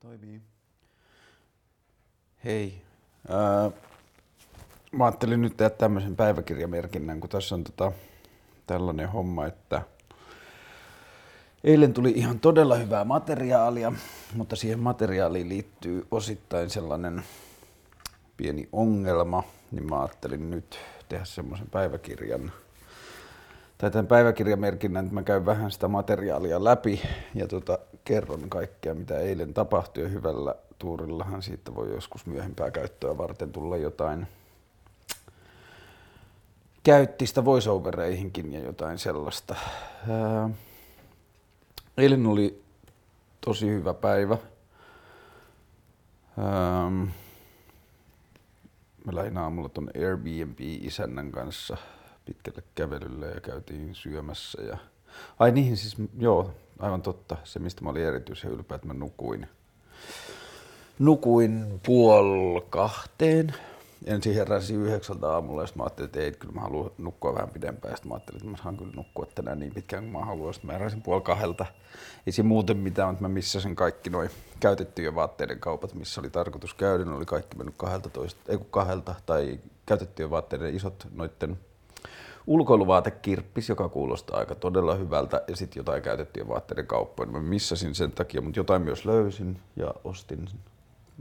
Toimii. 0.00 0.40
Hei. 2.44 2.82
Ää, 3.28 3.70
mä 4.92 5.04
ajattelin 5.04 5.42
nyt 5.42 5.56
tehdä 5.56 5.70
tämmöisen 5.70 6.16
päiväkirjamerkinnän, 6.16 7.20
kun 7.20 7.30
tässä 7.30 7.54
on 7.54 7.64
tota, 7.64 7.92
tällainen 8.66 9.08
homma, 9.08 9.46
että 9.46 9.82
eilen 11.64 11.92
tuli 11.92 12.10
ihan 12.10 12.40
todella 12.40 12.74
hyvää 12.74 13.04
materiaalia, 13.04 13.92
mutta 14.34 14.56
siihen 14.56 14.78
materiaaliin 14.78 15.48
liittyy 15.48 16.06
osittain 16.10 16.70
sellainen 16.70 17.22
pieni 18.36 18.68
ongelma, 18.72 19.42
niin 19.70 19.88
mä 19.88 20.00
ajattelin 20.00 20.50
nyt 20.50 20.78
tehdä 21.08 21.24
semmoisen 21.24 21.70
päiväkirjan, 21.70 22.52
tai 23.78 23.90
tämän 23.90 24.06
päiväkirjamerkinnän, 24.06 25.04
että 25.04 25.14
mä 25.14 25.22
käyn 25.22 25.46
vähän 25.46 25.70
sitä 25.70 25.88
materiaalia 25.88 26.64
läpi 26.64 27.02
ja 27.34 27.48
tota, 27.48 27.78
kerron 28.04 28.50
kaikkea, 28.50 28.94
mitä 28.94 29.18
eilen 29.18 29.54
tapahtui 29.54 30.10
hyvällä 30.10 30.54
tuurillahan 30.78 31.42
siitä 31.42 31.74
voi 31.74 31.90
joskus 31.90 32.26
myöhempää 32.26 32.70
käyttöä 32.70 33.18
varten 33.18 33.52
tulla 33.52 33.76
jotain 33.76 34.26
käyttistä 36.82 37.44
voiceovereihinkin 37.44 38.52
ja 38.52 38.60
jotain 38.60 38.98
sellaista. 38.98 39.54
Ää, 40.08 40.50
eilen 41.96 42.26
oli 42.26 42.62
tosi 43.40 43.66
hyvä 43.66 43.94
päivä. 43.94 44.38
Ää, 46.38 46.90
mä 49.04 49.12
lähdin 49.12 49.38
aamulla 49.38 49.68
ton 49.68 49.90
Airbnb-isännän 49.96 51.32
kanssa 51.32 51.76
pitkälle 52.28 52.62
kävelylle 52.74 53.26
ja 53.26 53.40
käytiin 53.40 53.94
syömässä. 53.94 54.62
Ja... 54.62 54.78
Ai 55.38 55.52
niin, 55.52 55.76
siis 55.76 55.96
joo, 56.18 56.54
aivan 56.78 57.02
totta. 57.02 57.36
Se, 57.44 57.58
mistä 57.58 57.84
mä 57.84 57.90
olin 57.90 58.06
erityisen 58.06 58.50
ylpeä, 58.50 58.74
että 58.74 58.86
mä 58.86 58.94
nukuin. 58.94 59.48
Nukuin 60.98 61.80
puol 61.86 62.60
kahteen. 62.60 63.54
Ensin 64.04 64.34
heräsin 64.34 64.82
yhdeksältä 64.82 65.32
aamulla 65.32 65.62
ja 65.62 65.68
mä 65.74 65.82
ajattelin, 65.82 66.06
että 66.06 66.20
ei, 66.20 66.32
kyllä 66.32 66.54
mä 66.54 66.60
haluan 66.60 66.90
nukkua 66.98 67.34
vähän 67.34 67.50
pidempään. 67.50 67.96
Sitten 67.96 68.08
mä 68.08 68.14
ajattelin, 68.14 68.38
että 68.38 68.50
mä 68.50 68.56
saan 68.62 68.76
kyllä 68.76 68.92
nukkua 68.96 69.26
tänään 69.34 69.58
niin 69.58 69.74
pitkään 69.74 70.02
kuin 70.02 70.12
mä 70.12 70.24
haluan. 70.24 70.54
Sitten 70.54 70.66
mä 70.66 70.72
heräsin 70.72 71.02
puoli 71.02 71.22
kahdelta. 71.22 71.66
Ei 72.26 72.32
siinä 72.32 72.48
muuten 72.48 72.76
mitään, 72.76 73.08
mutta 73.08 73.22
mä 73.22 73.28
missasin 73.28 73.76
kaikki 73.76 74.10
noin 74.10 74.30
käytettyjen 74.60 75.14
vaatteiden 75.14 75.60
kaupat, 75.60 75.94
missä 75.94 76.20
oli 76.20 76.30
tarkoitus 76.30 76.74
käydä. 76.74 77.04
Ne 77.04 77.12
oli 77.12 77.24
kaikki 77.24 77.56
mennyt 77.56 77.74
12, 77.76 78.40
ei 78.48 78.56
kun 78.56 78.66
kahdelta, 78.70 79.14
tai 79.26 79.60
käytettyjen 79.86 80.30
vaatteiden 80.30 80.74
isot 80.74 81.06
noitten 81.14 81.58
ulkoiluvaatekirppis, 82.48 83.68
joka 83.68 83.88
kuulostaa 83.88 84.38
aika 84.38 84.54
todella 84.54 84.94
hyvältä, 84.94 85.42
ja 85.48 85.56
sitten 85.56 85.80
jotain 85.80 86.02
käytettyjä 86.02 86.48
vaatteiden 86.48 86.86
kauppoja. 86.86 87.30
Mä 87.30 87.40
missasin 87.40 87.94
sen 87.94 88.12
takia, 88.12 88.40
mutta 88.40 88.60
jotain 88.60 88.82
myös 88.82 89.04
löysin 89.04 89.60
ja 89.76 89.94
ostin 90.04 90.48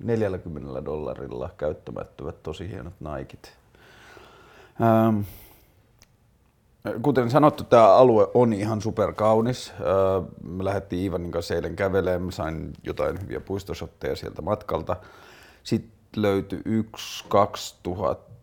40 0.03 0.86
dollarilla 0.86 1.50
käyttämättömät 1.58 2.44
tosi 2.44 2.69
hienot 2.69 2.94
Nikit. 3.00 3.58
Ähm, 4.81 5.19
kuten 7.02 7.31
sanottu, 7.31 7.64
tämä 7.64 7.94
alue 7.94 8.28
on 8.34 8.53
ihan 8.53 8.81
superkaunis. 8.81 9.72
Äh, 9.72 10.28
me 10.44 10.66
lähdettiin 10.66 11.06
Ivanin 11.06 11.31
kanssa 11.31 11.56
eilen 11.56 11.75
kävelemään, 11.75 12.22
mä 12.22 12.31
sain 12.31 12.73
jotain 12.84 13.22
hyviä 13.22 13.39
puistosotteja 13.39 14.16
sieltä 14.16 14.41
matkalta. 14.41 14.95
Sitten 15.64 16.22
löytyi 16.22 16.62
yksi 16.66 17.25
2000 17.28 18.37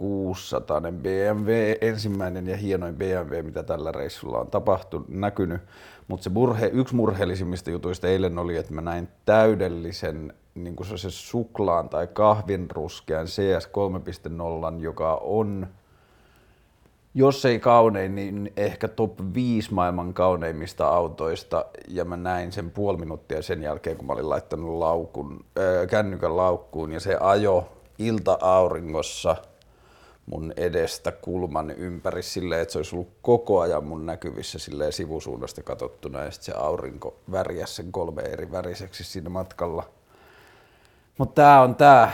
600 0.00 0.80
BMW, 0.92 1.74
ensimmäinen 1.80 2.46
ja 2.46 2.56
hienoin 2.56 2.94
BMW, 2.94 3.42
mitä 3.42 3.62
tällä 3.62 3.92
reissulla 3.92 4.38
on 4.38 4.50
tapahtunut, 4.50 5.08
näkynyt. 5.08 5.60
Mutta 6.08 6.24
se 6.24 6.30
murhe, 6.30 6.70
yksi 6.72 6.94
murheellisimmista 6.94 7.70
jutuista 7.70 8.08
eilen 8.08 8.38
oli, 8.38 8.56
että 8.56 8.74
mä 8.74 8.80
näin 8.80 9.08
täydellisen 9.24 10.34
niin 10.54 10.76
kuin 10.76 10.98
se 10.98 11.10
suklaan 11.10 11.88
tai 11.88 12.06
kahvinruskean 12.06 13.26
CS 13.26 13.68
3.0, 14.76 14.80
joka 14.82 15.14
on, 15.14 15.66
jos 17.14 17.44
ei 17.44 17.58
kaunein, 17.58 18.14
niin 18.14 18.52
ehkä 18.56 18.88
top 18.88 19.18
5 19.34 19.74
maailman 19.74 20.14
kauneimmista 20.14 20.88
autoista. 20.88 21.64
Ja 21.88 22.04
mä 22.04 22.16
näin 22.16 22.52
sen 22.52 22.70
puoli 22.70 22.98
minuuttia 22.98 23.42
sen 23.42 23.62
jälkeen, 23.62 23.96
kun 23.96 24.06
mä 24.06 24.12
olin 24.12 24.28
laittanut 24.28 24.78
laukun, 24.78 25.44
äh, 25.58 25.88
kännykän 25.88 26.36
laukkuun 26.36 26.92
ja 26.92 27.00
se 27.00 27.16
ajo 27.20 27.72
ilta-auringossa– 27.98 29.36
mun 30.26 30.52
edestä 30.56 31.12
kulman 31.12 31.70
ympäri 31.70 32.22
silleen, 32.22 32.60
että 32.62 32.72
se 32.72 32.78
olisi 32.78 32.96
ollut 32.96 33.12
koko 33.22 33.60
ajan 33.60 33.84
mun 33.84 34.06
näkyvissä 34.06 34.58
silleen 34.58 34.92
sivusuunnasta 34.92 35.62
katsottuna 35.62 36.20
ja 36.20 36.30
sitten 36.30 36.54
se 36.54 36.60
aurinko 36.60 37.16
värjäsi 37.32 37.74
sen 37.74 37.92
kolme 37.92 38.22
eri 38.22 38.52
väriseksi 38.52 39.04
siinä 39.04 39.28
matkalla. 39.28 39.90
Mutta 41.18 41.42
tämä 41.42 41.60
on 41.60 41.74
tämä, 41.74 42.10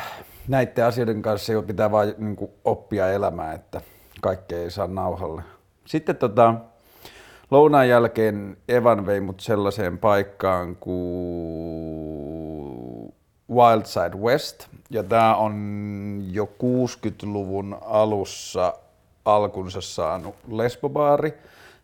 näiden 0.48 0.84
asioiden 0.84 1.22
kanssa 1.22 1.52
jo 1.52 1.62
pitää 1.62 1.90
vaan 1.90 2.14
niinku 2.18 2.50
oppia 2.64 3.10
elämään, 3.10 3.54
että 3.54 3.80
kaikkea 4.20 4.58
ei 4.58 4.70
saa 4.70 4.86
nauhalle. 4.86 5.42
Sitten 5.86 6.16
tota, 6.16 6.54
lounaan 7.50 7.88
jälkeen 7.88 8.56
Evan 8.68 9.06
vei 9.06 9.20
mut 9.20 9.40
sellaiseen 9.40 9.98
paikkaan 9.98 10.76
kuin 10.76 10.96
Wild 13.50 13.84
Side 13.84 14.16
West, 14.16 14.66
ja 14.90 15.02
tämä 15.02 15.36
on 15.36 16.24
jo 16.30 16.44
60-luvun 16.44 17.78
alussa 17.80 18.74
alkunsa 19.24 19.80
saanut 19.80 20.34
lesbobaari, 20.50 21.34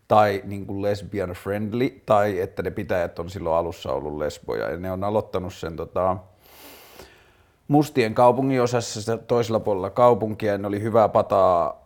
tai 0.09 0.43
niin 0.45 0.67
kuin 0.67 0.83
lesbian 0.83 1.31
friendly, 1.31 2.03
tai 2.07 2.41
että 2.41 2.63
ne 2.63 2.71
pitäjät 2.71 3.19
on 3.19 3.31
silloin 3.31 3.57
alussa 3.57 3.93
ollut 3.93 4.19
lesboja, 4.19 4.71
ja 4.71 4.77
ne 4.77 4.93
on 4.93 5.05
aloittanut 5.05 5.55
sen 5.55 5.77
tota, 5.77 6.17
mustien 7.69 8.15
kaupungin 8.15 8.63
osassa 8.63 9.17
toisella 9.17 9.61
puolella 9.61 9.91
kaupunkia, 9.91 10.53
ja 10.53 10.59
ne 10.59 10.69
oli 10.69 10.83
hyvää 10.83 11.09
pataa 11.09 11.83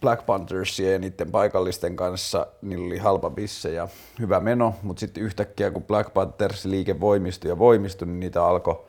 Black 0.00 0.26
Panthersia 0.26 0.92
ja 0.92 0.98
niiden 0.98 1.30
paikallisten 1.30 1.96
kanssa, 1.96 2.46
niillä 2.62 2.86
oli 2.86 2.98
halpa 2.98 3.30
bisse 3.30 3.72
ja 3.72 3.88
hyvä 4.18 4.40
meno, 4.40 4.74
mutta 4.82 5.00
sitten 5.00 5.22
yhtäkkiä 5.22 5.70
kun 5.70 5.84
Black 5.84 6.14
Panthers 6.14 6.64
liike 6.64 7.00
voimistui 7.00 7.50
ja 7.50 7.58
voimistui, 7.58 8.08
niin 8.08 8.20
niitä 8.20 8.44
alkoi 8.44 8.84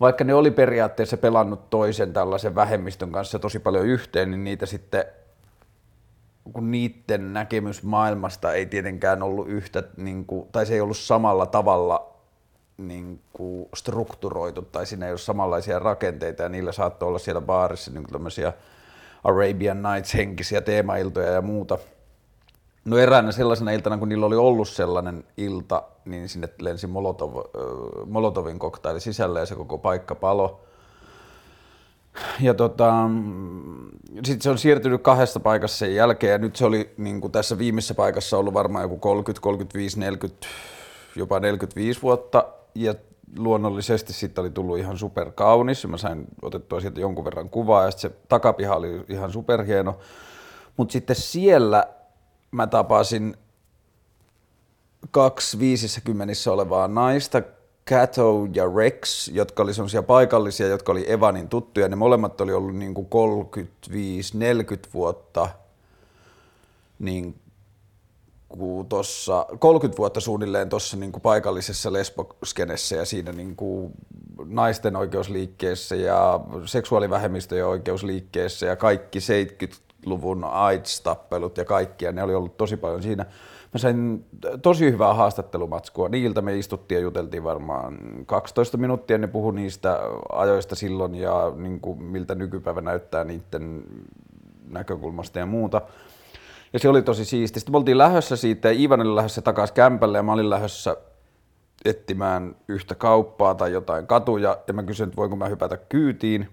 vaikka 0.00 0.24
ne 0.24 0.34
oli 0.34 0.50
periaatteessa 0.50 1.16
pelannut 1.16 1.70
toisen 1.70 2.12
tällaisen 2.12 2.54
vähemmistön 2.54 3.12
kanssa 3.12 3.38
tosi 3.38 3.58
paljon 3.58 3.86
yhteen, 3.86 4.30
niin 4.30 4.44
niitä 4.44 4.66
sitten, 4.66 5.04
kun 6.52 6.70
niiden 6.70 7.32
näkemys 7.32 7.82
maailmasta 7.82 8.52
ei 8.52 8.66
tietenkään 8.66 9.22
ollut 9.22 9.48
yhtä, 9.48 9.82
niin 9.96 10.26
kuin, 10.26 10.48
tai 10.52 10.66
se 10.66 10.74
ei 10.74 10.80
ollut 10.80 10.96
samalla 10.96 11.46
tavalla 11.46 12.14
niin 12.76 13.20
kuin 13.32 13.68
strukturoitu, 13.74 14.62
tai 14.62 14.86
siinä 14.86 15.06
ei 15.06 15.12
ole 15.12 15.18
samanlaisia 15.18 15.78
rakenteita, 15.78 16.42
ja 16.42 16.48
niillä 16.48 16.72
saattoi 16.72 17.08
olla 17.08 17.18
siellä 17.18 17.40
baarissa 17.40 17.90
niin 17.90 18.04
tämmöisiä 18.04 18.52
Arabian 19.24 19.82
Nights-henkisiä 19.82 20.60
teemailtoja 20.60 21.32
ja 21.32 21.42
muuta– 21.42 21.78
No 22.84 22.98
eräänä 22.98 23.32
sellaisena 23.32 23.70
iltana, 23.70 23.98
kun 23.98 24.08
niillä 24.08 24.26
oli 24.26 24.36
ollut 24.36 24.68
sellainen 24.68 25.24
ilta, 25.36 25.82
niin 26.04 26.28
sinne 26.28 26.48
lensi 26.60 26.86
Molotov, 26.86 27.32
Molotovin 28.06 28.58
koktaili 28.58 29.00
sisälle 29.00 29.40
ja 29.40 29.46
se 29.46 29.54
koko 29.54 29.78
paikka 29.78 30.14
palo. 30.14 30.60
Ja 32.40 32.54
tota, 32.54 32.92
sitten 34.24 34.42
se 34.42 34.50
on 34.50 34.58
siirtynyt 34.58 35.02
kahdesta 35.02 35.40
paikassa 35.40 35.78
sen 35.78 35.94
jälkeen 35.94 36.32
ja 36.32 36.38
nyt 36.38 36.56
se 36.56 36.64
oli 36.64 36.94
niin 36.96 37.20
kuin 37.20 37.32
tässä 37.32 37.58
viimeisessä 37.58 37.94
paikassa 37.94 38.38
ollut 38.38 38.54
varmaan 38.54 38.82
joku 38.82 38.96
30, 38.96 39.42
35, 39.42 40.00
40, 40.00 40.46
jopa 41.16 41.40
45 41.40 42.02
vuotta. 42.02 42.44
Ja 42.74 42.94
luonnollisesti 43.38 44.12
sitten 44.12 44.42
oli 44.42 44.50
tullut 44.50 44.78
ihan 44.78 44.98
superkaunis. 44.98 45.86
Mä 45.86 45.96
sain 45.96 46.24
otettua 46.42 46.80
sieltä 46.80 47.00
jonkun 47.00 47.24
verran 47.24 47.50
kuvaa 47.50 47.84
ja 47.84 47.90
sitten 47.90 48.10
se 48.10 48.16
takapiha 48.28 48.76
oli 48.76 49.04
ihan 49.08 49.32
superhieno. 49.32 49.98
Mutta 50.76 50.92
sitten 50.92 51.16
siellä 51.16 51.86
mä 52.50 52.66
tapasin 52.66 53.36
kaksi 55.10 55.58
viisissä 55.58 56.00
olevaa 56.52 56.88
naista, 56.88 57.42
Cato 57.86 58.46
ja 58.54 58.64
Rex, 58.76 59.28
jotka 59.28 59.62
oli 59.62 59.74
semmoisia 59.74 60.02
paikallisia, 60.02 60.66
jotka 60.66 60.92
oli 60.92 61.12
Evanin 61.12 61.48
tuttuja. 61.48 61.88
Ne 61.88 61.96
molemmat 61.96 62.40
oli 62.40 62.52
ollut 62.52 62.76
niin 62.76 62.94
kuin 62.94 63.08
35-40 63.86 64.88
vuotta 64.94 65.48
niin 66.98 67.40
kuin 68.48 68.88
tossa, 68.88 69.46
30 69.58 69.98
vuotta 69.98 70.20
suunnilleen 70.20 70.68
tuossa 70.68 70.96
niin 70.96 71.12
kuin 71.12 71.22
paikallisessa 71.22 71.92
lesboskenessä 71.92 72.96
ja 72.96 73.04
siinä 73.04 73.32
niin 73.32 73.56
kuin 73.56 73.92
naisten 74.44 74.96
oikeusliikkeessä 74.96 75.96
ja 75.96 76.40
seksuaalivähemmistöjen 76.66 77.66
oikeusliikkeessä 77.66 78.66
ja 78.66 78.76
kaikki 78.76 79.20
70 79.20 79.89
luvun 80.06 80.44
AIDS-tappelut 80.44 81.58
ja 81.58 81.64
kaikki, 81.64 82.04
ja 82.04 82.12
ne 82.12 82.22
oli 82.22 82.34
ollut 82.34 82.56
tosi 82.56 82.76
paljon 82.76 83.02
siinä. 83.02 83.26
Mä 83.72 83.78
sain 83.78 84.24
tosi 84.62 84.92
hyvää 84.92 85.14
haastattelumatskua 85.14 86.08
niiltä, 86.08 86.42
me 86.42 86.58
istuttiin 86.58 86.96
ja 86.96 87.02
juteltiin 87.02 87.44
varmaan 87.44 87.98
12 88.26 88.76
minuuttia, 88.76 89.18
ne 89.18 89.26
puhui 89.26 89.54
niistä 89.54 90.00
ajoista 90.32 90.74
silloin 90.74 91.14
ja 91.14 91.52
niin 91.56 91.80
kuin 91.80 92.02
miltä 92.02 92.34
nykypäivä 92.34 92.80
näyttää 92.80 93.24
niiden 93.24 93.84
näkökulmasta 94.68 95.38
ja 95.38 95.46
muuta. 95.46 95.82
Ja 96.72 96.78
se 96.78 96.88
oli 96.88 97.02
tosi 97.02 97.24
siisti. 97.24 97.60
Sitten 97.60 97.72
me 97.72 97.78
oltiin 97.78 97.98
lähdössä 97.98 98.36
siitä 98.36 98.68
ja 98.68 98.80
Ivan 98.80 99.00
oli 99.00 99.14
lähdössä 99.14 99.42
takaisin 99.42 99.74
kämpälle 99.74 100.18
ja 100.18 100.22
mä 100.22 100.32
olin 100.32 100.50
lähdössä 100.50 100.96
etsimään 101.84 102.56
yhtä 102.68 102.94
kauppaa 102.94 103.54
tai 103.54 103.72
jotain 103.72 104.06
katuja, 104.06 104.58
ja 104.66 104.74
mä 104.74 104.82
kysyin, 104.82 105.08
että 105.08 105.16
voinko 105.16 105.36
mä 105.36 105.48
hypätä 105.48 105.76
kyytiin. 105.76 106.48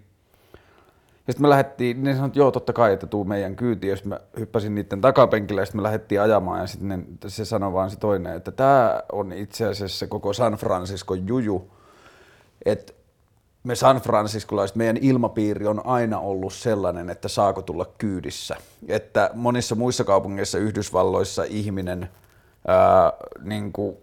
Sitten 1.27 1.41
me 1.41 1.49
lähdettiin, 1.49 2.03
ne 2.03 2.11
sanoivat, 2.11 2.29
että 2.29 2.39
joo, 2.39 2.51
totta 2.51 2.73
kai, 2.73 2.93
että 2.93 3.07
tuu 3.07 3.23
meidän 3.23 3.55
kyytiin, 3.55 3.91
ja 3.91 3.97
mä 4.03 4.19
hyppäsin 4.39 4.75
niiden 4.75 5.01
takapenkille, 5.01 5.61
ja 5.61 5.65
sitten 5.65 5.79
me 5.79 5.83
lähdettiin 5.83 6.21
ajamaan, 6.21 6.59
ja 6.59 6.67
sitten 6.67 7.07
se 7.27 7.45
sanoi 7.45 7.73
vaan 7.73 7.89
se 7.89 7.99
toinen, 7.99 8.35
että 8.35 8.51
tämä 8.51 9.01
on 9.11 9.31
itse 9.31 9.65
asiassa 9.65 10.07
koko 10.07 10.33
San 10.33 10.53
Francisco 10.53 11.13
juju, 11.13 11.71
että 12.65 12.93
me 13.63 13.75
San 13.75 13.97
Franciscolaiset, 13.97 14.75
meidän 14.75 14.97
ilmapiiri 14.97 15.67
on 15.67 15.85
aina 15.85 16.19
ollut 16.19 16.53
sellainen, 16.53 17.09
että 17.09 17.27
saako 17.27 17.61
tulla 17.61 17.85
kyydissä. 17.97 18.55
Että 18.87 19.29
monissa 19.33 19.75
muissa 19.75 20.03
kaupungeissa 20.03 20.57
Yhdysvalloissa 20.57 21.43
ihminen, 21.43 22.09
ää, 22.67 23.13
niin 23.41 23.73
kuin, 23.73 23.97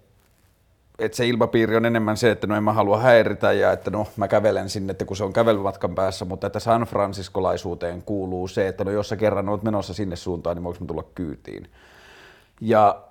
että 0.99 1.17
se 1.17 1.27
ilmapiiri 1.27 1.77
on 1.77 1.87
enemmän 1.87 2.17
se, 2.17 2.31
että 2.31 2.47
no 2.47 2.57
en 2.57 2.65
mä 2.65 2.73
halua 2.73 2.99
häiritä 2.99 3.53
ja 3.53 3.73
että 3.73 3.91
no 3.91 4.07
mä 4.17 4.29
kävelen 4.29 4.71
sinne, 4.71 4.91
että 4.91 5.05
kun 5.05 5.17
se 5.17 5.25
on 5.25 5.33
kävelymatkan 5.33 5.95
päässä, 5.95 6.25
mutta 6.25 6.47
että 6.47 6.61
San 6.61 6.83
Franciscolaisuuteen 6.83 8.03
kuuluu 8.03 8.49
se, 8.49 8.69
että 8.69 8.85
no 8.85 8.91
jos 8.91 9.09
sä 9.09 9.17
kerran 9.17 9.49
oot 9.49 9.63
menossa 9.63 9.95
sinne 9.95 10.17
suuntaan, 10.17 10.57
niin 10.57 10.65
voiko 10.65 10.81
mä 10.81 10.87
tulla 10.87 11.05
kyytiin. 11.15 11.69
Ja 12.61 13.03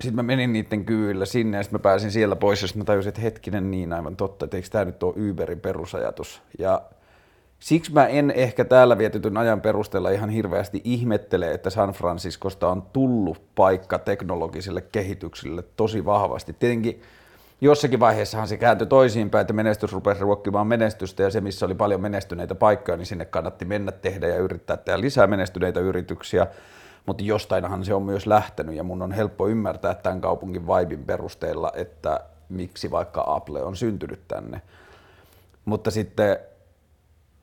sitten 0.00 0.16
mä 0.16 0.22
menin 0.22 0.52
niiden 0.52 0.84
kyydillä 0.84 1.26
sinne 1.26 1.56
ja 1.56 1.62
sitten 1.62 1.80
mä 1.80 1.82
pääsin 1.82 2.10
siellä 2.10 2.36
pois 2.36 2.62
ja 2.62 2.68
sitten 2.68 2.80
mä 2.80 2.84
tajusin, 2.84 3.08
että 3.08 3.20
hetkinen 3.20 3.70
niin 3.70 3.92
aivan 3.92 4.16
totta, 4.16 4.44
että 4.44 4.56
eikö 4.56 4.68
tämä 4.68 4.84
nyt 4.84 5.02
ole 5.02 5.30
Uberin 5.30 5.60
perusajatus. 5.60 6.42
Ja 6.58 6.82
siksi 7.58 7.92
mä 7.92 8.06
en 8.06 8.30
ehkä 8.30 8.64
täällä 8.64 8.98
vietetyn 8.98 9.36
ajan 9.36 9.60
perusteella 9.60 10.10
ihan 10.10 10.30
hirveästi 10.30 10.80
ihmettele, 10.84 11.52
että 11.52 11.70
San 11.70 11.90
Franciscosta 11.90 12.68
on 12.68 12.82
tullut 12.82 13.42
paikka 13.54 13.98
teknologiselle 13.98 14.80
kehitykselle 14.80 15.64
tosi 15.76 16.04
vahvasti. 16.04 16.52
Tietenkin 16.52 17.02
jossakin 17.60 18.00
vaiheessahan 18.00 18.48
se 18.48 18.56
kääntyi 18.56 18.86
toisiinpäin, 18.86 19.40
että 19.40 19.52
menestys 19.52 19.92
rupesi 19.92 20.20
ruokkimaan 20.20 20.66
menestystä 20.66 21.22
ja 21.22 21.30
se, 21.30 21.40
missä 21.40 21.66
oli 21.66 21.74
paljon 21.74 22.00
menestyneitä 22.00 22.54
paikkoja, 22.54 22.96
niin 22.96 23.06
sinne 23.06 23.24
kannatti 23.24 23.64
mennä 23.64 23.92
tehdä 23.92 24.28
ja 24.28 24.36
yrittää 24.36 24.76
tehdä 24.76 25.00
lisää 25.00 25.26
menestyneitä 25.26 25.80
yrityksiä 25.80 26.46
mutta 27.06 27.24
jostainhan 27.24 27.84
se 27.84 27.94
on 27.94 28.02
myös 28.02 28.26
lähtenyt 28.26 28.74
ja 28.74 28.82
mun 28.82 29.02
on 29.02 29.12
helppo 29.12 29.48
ymmärtää 29.48 29.94
tämän 29.94 30.20
kaupungin 30.20 30.66
vaibin 30.66 31.04
perusteella, 31.04 31.72
että 31.74 32.20
miksi 32.48 32.90
vaikka 32.90 33.24
Apple 33.26 33.62
on 33.62 33.76
syntynyt 33.76 34.20
tänne. 34.28 34.62
Mutta 35.64 35.90
sitten 35.90 36.38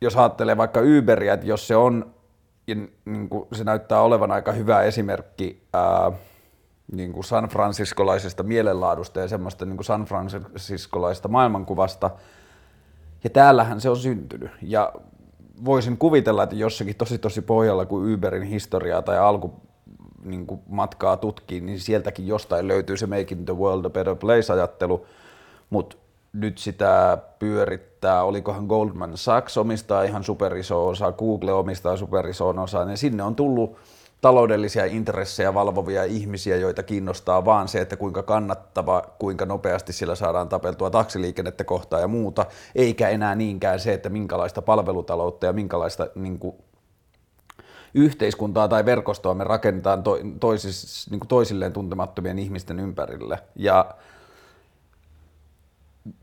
jos 0.04 0.18
ajattelee 0.18 0.58
vaikka 0.58 0.80
Uberia, 0.98 1.34
että 1.34 1.46
jos 1.46 1.68
se 1.68 1.76
on, 1.76 2.14
ja 2.68 2.76
niin 3.06 3.30
kuin 3.30 3.48
se 3.52 3.64
näyttää 3.64 4.02
olevan 4.02 4.32
aika 4.32 4.52
hyvä 4.52 4.82
esimerkki 4.82 5.64
ää, 5.74 6.12
niin 6.92 7.14
kuin 7.14 7.24
San 7.24 7.50
Franciscolaisesta 7.50 8.44
mielenlaadusta 8.44 9.20
ja 9.20 9.28
semmoista 9.28 9.66
niin 9.66 9.78
kuin 9.78 9.86
San 9.86 10.06
Franciscolaisesta 10.06 11.28
maailmankuvasta, 11.28 12.10
ja 13.24 13.30
täällähän 13.30 13.82
se 13.82 13.90
on 13.90 13.98
syntynyt. 13.98 14.52
Ja 14.62 14.94
voisin 15.66 15.98
kuvitella, 15.98 16.44
että 16.44 16.56
jossakin 16.56 16.96
tosi 16.96 17.18
tosi 17.18 17.42
pohjalla, 17.42 17.86
kuin 17.86 18.14
Uberin 18.14 18.44
historiaa 18.44 19.02
tai 19.02 19.18
alku 19.18 19.54
niin 20.24 20.48
kuin 20.48 20.62
matkaa 20.68 21.18
tutkii, 21.18 21.62
niin 21.62 21.80
sieltäkin 21.80 22.28
jostain 22.28 22.68
löytyy 22.68 22.98
se 22.98 23.08
Making 23.08 23.46
the 23.46 23.54
World 23.54 23.86
a 23.86 23.90
Better 23.90 24.16
Place-ajattelu, 24.16 25.06
mutta 25.70 25.96
nyt 26.34 26.58
sitä 26.58 27.18
pyörittää, 27.40 28.24
olikohan 28.24 28.66
Goldman 28.66 29.18
Sachs 29.18 29.58
omistaa 29.58 30.04
ihan 30.04 30.24
superiso 30.24 30.88
osa, 30.88 31.12
Google 31.12 31.54
omistaa 31.54 31.98
superisoon 31.98 32.60
osaan, 32.60 32.90
ja 32.90 32.98
sinne 32.98 33.24
on 33.24 33.36
tullut 33.36 33.78
taloudellisia 34.22 34.86
intressejä 34.86 35.54
valvovia 35.54 36.04
ihmisiä, 36.04 36.58
joita 36.58 36.84
kiinnostaa 36.84 37.46
vaan 37.46 37.68
se, 37.68 37.82
että 37.82 37.98
kuinka 37.98 38.24
kannattava, 38.24 39.02
kuinka 39.20 39.46
nopeasti 39.46 39.94
sillä 39.94 40.16
saadaan 40.16 40.50
tapeltua 40.50 40.90
taksiliikennettä 40.90 41.64
kohtaan 41.64 42.02
ja 42.02 42.08
muuta, 42.08 42.46
eikä 42.76 43.10
enää 43.10 43.36
niinkään 43.36 43.80
se, 43.80 43.94
että 43.94 44.10
minkälaista 44.10 44.62
palvelutaloutta 44.62 45.46
ja 45.46 45.54
minkälaista 45.54 46.08
niin 46.16 46.40
kuin, 46.40 46.56
yhteiskuntaa 47.94 48.68
tai 48.68 48.86
verkostoa 48.86 49.34
me 49.34 49.44
rakennetaan 49.44 50.04
to, 50.04 50.18
toisis, 50.40 51.08
niin 51.10 51.20
kuin 51.20 51.28
toisilleen 51.28 51.74
tuntemattomien 51.74 52.40
ihmisten 52.40 52.80
ympärille. 52.80 53.40
Ja 53.56 53.86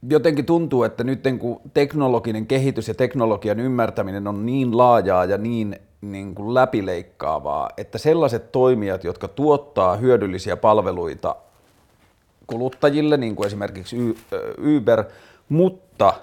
jotenkin 0.08 0.46
tuntuu, 0.46 0.82
että 0.82 1.04
nyt 1.04 1.20
kun 1.38 1.60
teknologinen 1.74 2.46
kehitys 2.46 2.88
ja 2.88 2.94
teknologian 2.94 3.60
ymmärtäminen 3.60 4.28
on 4.28 4.46
niin 4.46 4.78
laajaa 4.78 5.24
ja 5.24 5.38
niin 5.38 5.76
niin 6.00 6.34
kuin 6.34 6.54
läpileikkaavaa, 6.54 7.70
että 7.76 7.98
sellaiset 7.98 8.52
toimijat, 8.52 9.04
jotka 9.04 9.28
tuottaa 9.28 9.96
hyödyllisiä 9.96 10.56
palveluita 10.56 11.36
kuluttajille, 12.46 13.16
niin 13.16 13.36
kuin 13.36 13.46
esimerkiksi 13.46 14.16
Uber, 14.76 15.04
mutta 15.48 16.14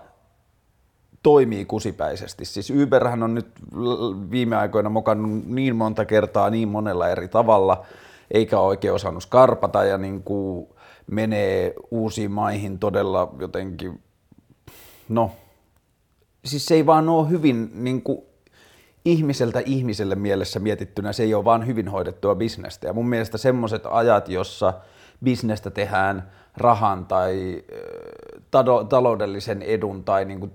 toimii 1.24 1.66
kusipäisesti. 1.66 2.46
Siis 2.46 2.74
Uberhän 2.84 3.24
on 3.24 3.36
nyt 3.36 3.48
viime 4.32 4.56
aikoina 4.56 4.90
mokannut 4.90 5.46
niin 5.46 5.76
monta 5.76 6.06
kertaa 6.06 6.50
niin 6.50 6.68
monella 6.68 7.10
eri 7.10 7.28
tavalla, 7.28 7.86
eikä 8.32 8.60
oikein 8.60 8.94
osannut 8.94 9.24
skarpata 9.24 9.84
ja 9.84 9.98
niin 9.98 10.24
kuin 10.24 10.68
menee 11.12 11.74
uusiin 11.92 12.32
maihin 12.32 12.80
todella 12.80 13.36
jotenkin, 13.40 14.04
no, 15.10 15.32
siis 16.46 16.66
se 16.66 16.76
ei 16.76 16.86
vaan 16.86 17.10
ole 17.10 17.30
hyvin 17.30 17.72
niin 17.74 18.02
kuin 18.02 18.22
ihmiseltä 19.06 19.60
ihmiselle 19.66 20.16
mielessä 20.16 20.60
mietittynä 20.60 21.14
se 21.14 21.24
ei 21.24 21.34
ole 21.34 21.46
vaan 21.46 21.68
hyvin 21.68 21.88
hoidettua 21.88 22.36
bisnestä. 22.36 22.88
Ja 22.88 22.94
mun 22.94 23.10
mielestä 23.10 23.38
semmoiset 23.38 23.84
ajat, 23.90 24.30
jossa 24.30 24.74
bisnestä 25.24 25.70
tehdään 25.70 26.32
rahan 26.58 27.06
tai 27.06 27.64
taloudellisen 28.90 29.62
edun 29.62 30.04
tai 30.04 30.26
niin 30.26 30.40
kuin 30.40 30.52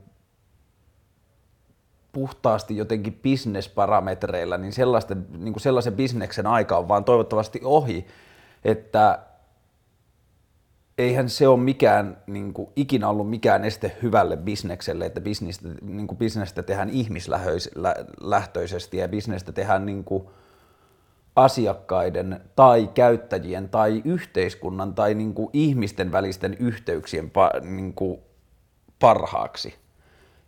puhtaasti 2.12 2.76
jotenkin 2.76 3.20
bisnesparametreilla, 3.22 4.58
niin, 4.58 4.72
sellaisten, 4.72 5.26
niin 5.38 5.52
kuin 5.52 5.62
sellaisen 5.62 5.92
bisneksen 5.92 6.46
aika 6.46 6.76
on 6.76 6.88
vaan 6.88 7.04
toivottavasti 7.04 7.60
ohi, 7.64 8.06
että 8.64 9.18
eihän 10.98 11.28
se 11.28 11.48
ole 11.48 11.60
mikään, 11.60 12.16
niin 12.26 12.52
kuin, 12.52 12.68
ikinä 12.76 13.08
ollut 13.08 13.30
mikään 13.30 13.64
este 13.64 13.96
hyvälle 14.02 14.36
bisnekselle, 14.36 15.06
että 15.06 15.20
bisnestä, 15.20 15.68
niin 15.82 16.06
kuin 16.06 16.18
bisnestä 16.18 16.62
tehdään 16.62 16.90
ihmislähtöisesti 16.90 18.96
ja 18.96 19.08
bisnestä 19.08 19.52
tehdään 19.52 19.86
niin 19.86 20.04
kuin, 20.04 20.24
asiakkaiden 21.36 22.40
tai 22.56 22.90
käyttäjien 22.94 23.68
tai 23.68 24.02
yhteiskunnan 24.04 24.94
tai 24.94 25.14
niin 25.14 25.34
kuin, 25.34 25.50
ihmisten 25.52 26.12
välisten 26.12 26.56
yhteyksien 26.60 27.32
niin 27.62 27.94
kuin, 27.94 28.20
parhaaksi. 28.98 29.74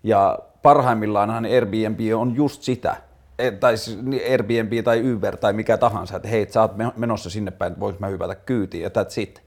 Ja 0.02 0.38
parhaimmillaanhan 0.62 1.44
Airbnb 1.44 2.00
on 2.16 2.36
just 2.36 2.62
sitä, 2.62 2.96
e, 3.38 3.50
tai 3.50 3.74
Airbnb 4.30 4.84
tai 4.84 5.12
Uber 5.12 5.36
tai 5.36 5.52
mikä 5.52 5.76
tahansa, 5.76 6.16
että 6.16 6.28
hei, 6.28 6.46
sä 6.50 6.62
oot 6.62 6.72
menossa 6.96 7.30
sinne 7.30 7.50
päin, 7.50 7.80
vois 7.80 7.98
mä 7.98 8.06
hypätä 8.06 8.34
kyytiin 8.34 8.82
ja 8.82 8.88
that's 8.88 9.20
it. 9.20 9.44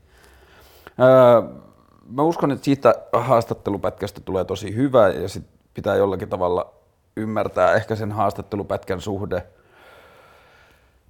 Mä 2.10 2.22
uskon, 2.22 2.52
että 2.52 2.66
siitä 2.66 2.96
haastattelupätkästä 3.14 4.22
tulee 4.22 4.46
tosi 4.46 4.76
hyvä 4.76 5.10
ja 5.10 5.30
sit 5.30 5.44
pitää 5.74 5.96
jollakin 5.96 6.30
tavalla 6.30 6.74
ymmärtää 7.16 7.74
ehkä 7.74 7.96
sen 7.96 8.12
haastattelupätkän 8.12 9.02
suhde 9.02 9.44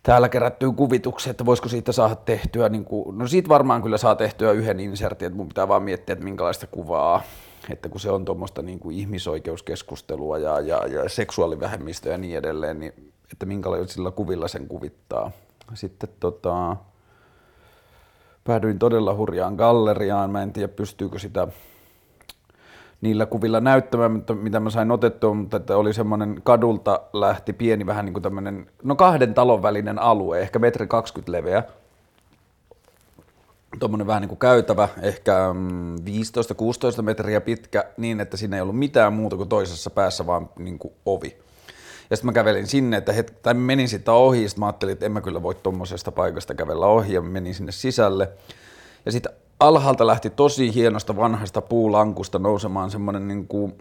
täällä 0.07 0.29
kerättyy 0.29 0.71
kuvituksia, 0.71 1.31
että 1.31 1.45
voisiko 1.45 1.69
siitä 1.69 1.91
saada 1.91 2.15
tehtyä, 2.15 2.69
niin 2.69 2.85
kuin, 2.85 3.17
no 3.17 3.27
siitä 3.27 3.49
varmaan 3.49 3.81
kyllä 3.81 3.97
saa 3.97 4.15
tehtyä 4.15 4.51
yhden 4.51 4.79
insertin, 4.79 5.25
että 5.25 5.37
mun 5.37 5.47
pitää 5.47 5.67
vaan 5.67 5.83
miettiä, 5.83 6.13
että 6.13 6.25
minkälaista 6.25 6.67
kuvaa, 6.67 7.21
että 7.69 7.89
kun 7.89 7.99
se 7.99 8.11
on 8.11 8.25
tuommoista 8.25 8.61
niin 8.61 8.79
kuin 8.79 8.95
ihmisoikeuskeskustelua 8.95 10.37
ja, 10.37 10.59
ja, 10.59 10.87
ja 10.87 11.09
seksuaalivähemmistöä 11.09 12.11
ja 12.11 12.17
niin 12.17 12.37
edelleen, 12.37 12.79
niin 12.79 12.93
että 13.31 13.45
minkälaisilla 13.45 14.11
kuvilla 14.11 14.47
sen 14.47 14.67
kuvittaa. 14.67 15.31
Sitten 15.73 16.09
tota, 16.19 16.75
päädyin 18.47 18.79
todella 18.79 19.15
hurjaan 19.15 19.55
galleriaan. 19.55 20.29
Mä 20.29 20.43
en 20.43 20.53
tiedä, 20.53 20.67
pystyykö 20.67 21.19
sitä 21.19 21.47
niillä 23.01 23.25
kuvilla 23.25 23.59
näyttämään, 23.59 24.11
mutta 24.11 24.33
mitä 24.33 24.59
mä 24.59 24.69
sain 24.69 24.91
otettua, 24.91 25.33
mutta 25.33 25.57
että 25.57 25.77
oli 25.77 25.93
semmoinen 25.93 26.41
kadulta 26.43 27.01
lähti 27.13 27.53
pieni 27.53 27.85
vähän 27.85 28.05
niin 28.05 28.13
kuin 28.13 28.23
tämmöinen, 28.23 28.67
no 28.83 28.95
kahden 28.95 29.33
talon 29.33 29.61
välinen 29.61 29.99
alue, 29.99 30.41
ehkä 30.41 30.59
metri 30.59 30.87
20 30.87 31.31
leveä. 31.31 31.63
Tuommoinen 33.79 34.07
vähän 34.07 34.21
niin 34.21 34.29
kuin 34.29 34.39
käytävä, 34.39 34.89
ehkä 35.01 35.33
15-16 35.51 35.53
mm, 37.01 37.05
metriä 37.05 37.41
pitkä, 37.41 37.83
niin 37.97 38.19
että 38.19 38.37
siinä 38.37 38.55
ei 38.55 38.61
ollut 38.61 38.79
mitään 38.79 39.13
muuta 39.13 39.35
kuin 39.35 39.49
toisessa 39.49 39.89
päässä 39.89 40.25
vaan 40.25 40.49
niin 40.59 40.79
kuin 40.79 40.93
ovi. 41.05 41.37
Ja 42.09 42.15
sitten 42.17 42.27
mä 42.27 42.33
kävelin 42.33 42.67
sinne, 42.67 42.97
että 42.97 43.11
het- 43.11 43.33
tai 43.41 43.53
menin 43.53 43.89
sitä 43.89 44.11
ohi, 44.11 44.43
ja 44.43 44.49
sitten 44.49 44.59
mä 44.59 44.65
ajattelin, 44.65 44.93
että 44.93 45.05
en 45.05 45.11
mä 45.11 45.21
kyllä 45.21 45.43
voi 45.43 45.55
tuommoisesta 45.55 46.11
paikasta 46.11 46.55
kävellä 46.55 46.85
ohi, 46.85 47.13
ja 47.13 47.21
menin 47.21 47.55
sinne 47.55 47.71
sisälle. 47.71 48.29
Ja 49.05 49.11
sitten 49.11 49.33
alhaalta 49.59 50.07
lähti 50.07 50.29
tosi 50.29 50.73
hienosta 50.73 51.15
vanhasta 51.15 51.61
puulankusta 51.61 52.39
nousemaan 52.39 52.91
semmoinen 52.91 53.27
niin 53.27 53.47
kuin 53.47 53.73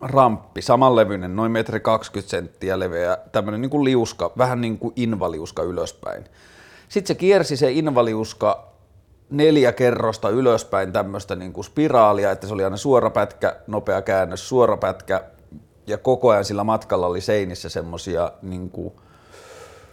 ramppi, 0.00 0.62
samanlevyinen, 0.62 1.36
noin 1.36 1.52
metri 1.52 1.80
20 1.80 2.30
senttiä 2.30 2.78
leveä, 2.78 3.18
tämmöinen 3.32 3.60
niin 3.60 3.70
kuin 3.70 3.84
liuska, 3.84 4.32
vähän 4.38 4.60
niin 4.60 4.78
kuin 4.78 4.92
invaliuska 4.96 5.62
ylöspäin. 5.62 6.24
Sitten 6.88 7.08
se 7.08 7.14
kiersi 7.14 7.56
se 7.56 7.72
invaliuska 7.72 8.74
neljä 9.30 9.72
kerrosta 9.72 10.28
ylöspäin 10.28 10.92
tämmöistä 10.92 11.36
niin 11.36 11.52
kuin 11.52 11.64
spiraalia, 11.64 12.30
että 12.30 12.46
se 12.46 12.54
oli 12.54 12.64
aina 12.64 12.76
suora 12.76 13.10
pätkä, 13.10 13.56
nopea 13.66 14.02
käännös, 14.02 14.48
suora 14.48 14.76
pätkä, 14.76 15.24
ja 15.86 15.98
koko 15.98 16.30
ajan 16.30 16.44
sillä 16.44 16.64
matkalla 16.64 17.06
oli 17.06 17.20
seinissä 17.20 17.68
semmoisia 17.68 18.32
niin 18.42 18.70
kuin 18.70 18.94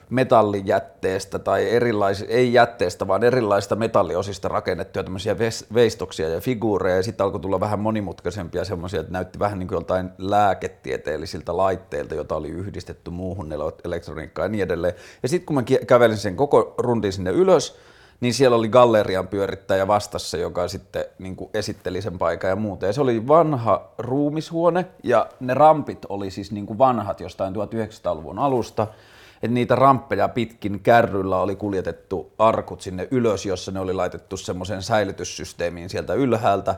metallijätteestä 0.09 1.39
tai 1.39 1.69
erilaisista, 1.69 2.33
ei 2.33 2.53
jätteestä, 2.53 3.07
vaan 3.07 3.23
erilaisista 3.23 3.75
metalliosista 3.75 4.47
rakennettuja 4.47 5.03
tämmöisiä 5.03 5.35
veistoksia 5.73 6.29
ja 6.29 6.41
figuureja, 6.41 6.95
ja 6.95 7.03
sitten 7.03 7.23
alkoi 7.23 7.39
tulla 7.39 7.59
vähän 7.59 7.79
monimutkaisempia 7.79 8.65
semmoisia, 8.65 8.99
että 8.99 9.11
näytti 9.11 9.39
vähän 9.39 9.59
niin 9.59 9.67
kuin 9.67 9.75
joltain 9.75 10.09
lääketieteellisiltä 10.17 11.57
laitteilta, 11.57 12.15
jota 12.15 12.35
oli 12.35 12.49
yhdistetty 12.49 13.11
muuhun 13.11 13.53
elektroniikkaan 13.83 14.45
ja 14.45 14.49
niin 14.49 14.63
edelleen. 14.63 14.93
Ja 15.23 15.29
sitten 15.29 15.45
kun 15.45 15.55
mä 15.55 15.63
kävelin 15.87 16.17
sen 16.17 16.35
koko 16.35 16.75
rundin 16.77 17.13
sinne 17.13 17.31
ylös, 17.31 17.77
niin 18.21 18.33
siellä 18.33 18.57
oli 18.57 18.69
gallerian 18.69 19.27
pyörittäjä 19.27 19.87
vastassa, 19.87 20.37
joka 20.37 20.67
sitten 20.67 21.05
niin 21.19 21.35
kuin 21.35 21.49
esitteli 21.53 22.01
sen 22.01 22.17
paikan 22.17 22.49
ja 22.49 22.55
muuta. 22.55 22.85
Ja 22.85 22.93
se 22.93 23.01
oli 23.01 23.27
vanha 23.27 23.91
ruumishuone, 23.97 24.85
ja 25.03 25.29
ne 25.39 25.53
rampit 25.53 26.05
oli 26.09 26.31
siis 26.31 26.51
niin 26.51 26.65
kuin 26.65 26.77
vanhat 26.77 27.19
jostain 27.19 27.55
1900-luvun 27.55 28.39
alusta, 28.39 28.87
että 29.33 29.53
niitä 29.53 29.75
ramppeja 29.75 30.27
pitkin 30.27 30.79
kärryllä 30.79 31.37
oli 31.37 31.55
kuljetettu 31.55 32.33
arkut 32.37 32.81
sinne 32.81 33.07
ylös, 33.11 33.45
jossa 33.45 33.71
ne 33.71 33.79
oli 33.79 33.93
laitettu 33.93 34.37
semmoiseen 34.37 34.83
säilytyssysteemiin 34.83 35.89
sieltä 35.89 36.13
ylhäältä. 36.13 36.75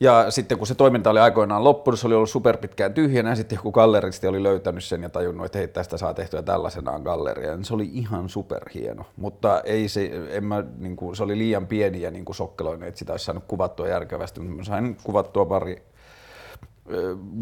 Ja 0.00 0.30
sitten 0.30 0.58
kun 0.58 0.66
se 0.66 0.74
toiminta 0.74 1.10
oli 1.10 1.20
aikoinaan 1.20 1.64
loppunut, 1.64 2.00
se 2.00 2.06
oli 2.06 2.14
ollut 2.14 2.30
superpitkään 2.30 2.94
tyhjänä, 2.94 3.28
ja 3.28 3.36
sitten 3.36 3.56
joku 3.56 3.72
galleristi 3.72 4.26
oli 4.26 4.42
löytänyt 4.42 4.84
sen 4.84 5.02
ja 5.02 5.08
tajunnut, 5.08 5.46
että 5.46 5.58
hei, 5.58 5.68
tästä 5.68 5.96
saa 5.96 6.14
tehtyä 6.14 6.42
tällaisenaan 6.42 7.02
galleria. 7.02 7.58
Se 7.62 7.74
oli 7.74 7.90
ihan 7.92 8.28
superhieno, 8.28 9.04
mutta 9.16 9.60
ei 9.60 9.88
se, 9.88 10.10
en 10.30 10.44
mä, 10.44 10.64
niin 10.78 10.96
kuin, 10.96 11.16
se 11.16 11.22
oli 11.22 11.38
liian 11.38 11.66
pieni 11.66 12.00
ja 12.00 12.10
niin 12.10 12.24
kuin 12.24 12.36
sokkeloinen, 12.36 12.88
että 12.88 12.98
sitä 12.98 13.12
olisi 13.12 13.24
saanut 13.24 13.44
kuvattua 13.48 13.88
järkevästi, 13.88 14.40
mutta 14.40 14.56
mä 14.56 14.64
sain 14.64 14.96
kuvattua 15.02 15.44
pari 15.46 15.82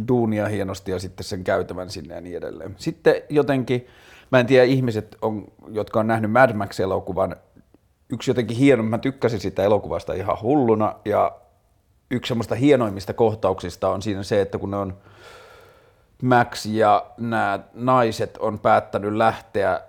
duunia 0.08 0.48
hienosti 0.48 0.90
ja 0.90 0.98
sitten 0.98 1.24
sen 1.24 1.44
käytävän 1.44 1.90
sinne 1.90 2.14
ja 2.14 2.20
niin 2.20 2.36
edelleen. 2.36 2.74
Sitten 2.78 3.14
jotenkin, 3.28 3.86
mä 4.32 4.40
en 4.40 4.46
tiedä 4.46 4.64
ihmiset, 4.64 5.16
on, 5.22 5.44
jotka 5.68 6.00
on 6.00 6.06
nähnyt 6.06 6.32
Mad 6.32 6.52
Max-elokuvan, 6.52 7.36
yksi 8.12 8.30
jotenkin 8.30 8.56
hieno, 8.56 8.82
mä 8.82 8.98
tykkäsin 8.98 9.40
sitä 9.40 9.62
elokuvasta 9.62 10.12
ihan 10.12 10.36
hulluna 10.42 10.94
ja 11.04 11.36
yksi 12.10 12.28
semmoista 12.28 12.54
hienoimmista 12.54 13.12
kohtauksista 13.12 13.88
on 13.88 14.02
siinä 14.02 14.22
se, 14.22 14.40
että 14.40 14.58
kun 14.58 14.70
ne 14.70 14.76
on 14.76 14.96
Max 16.22 16.66
ja 16.66 17.06
nämä 17.18 17.60
naiset 17.74 18.36
on 18.36 18.58
päättänyt 18.58 19.14
lähteä 19.14 19.80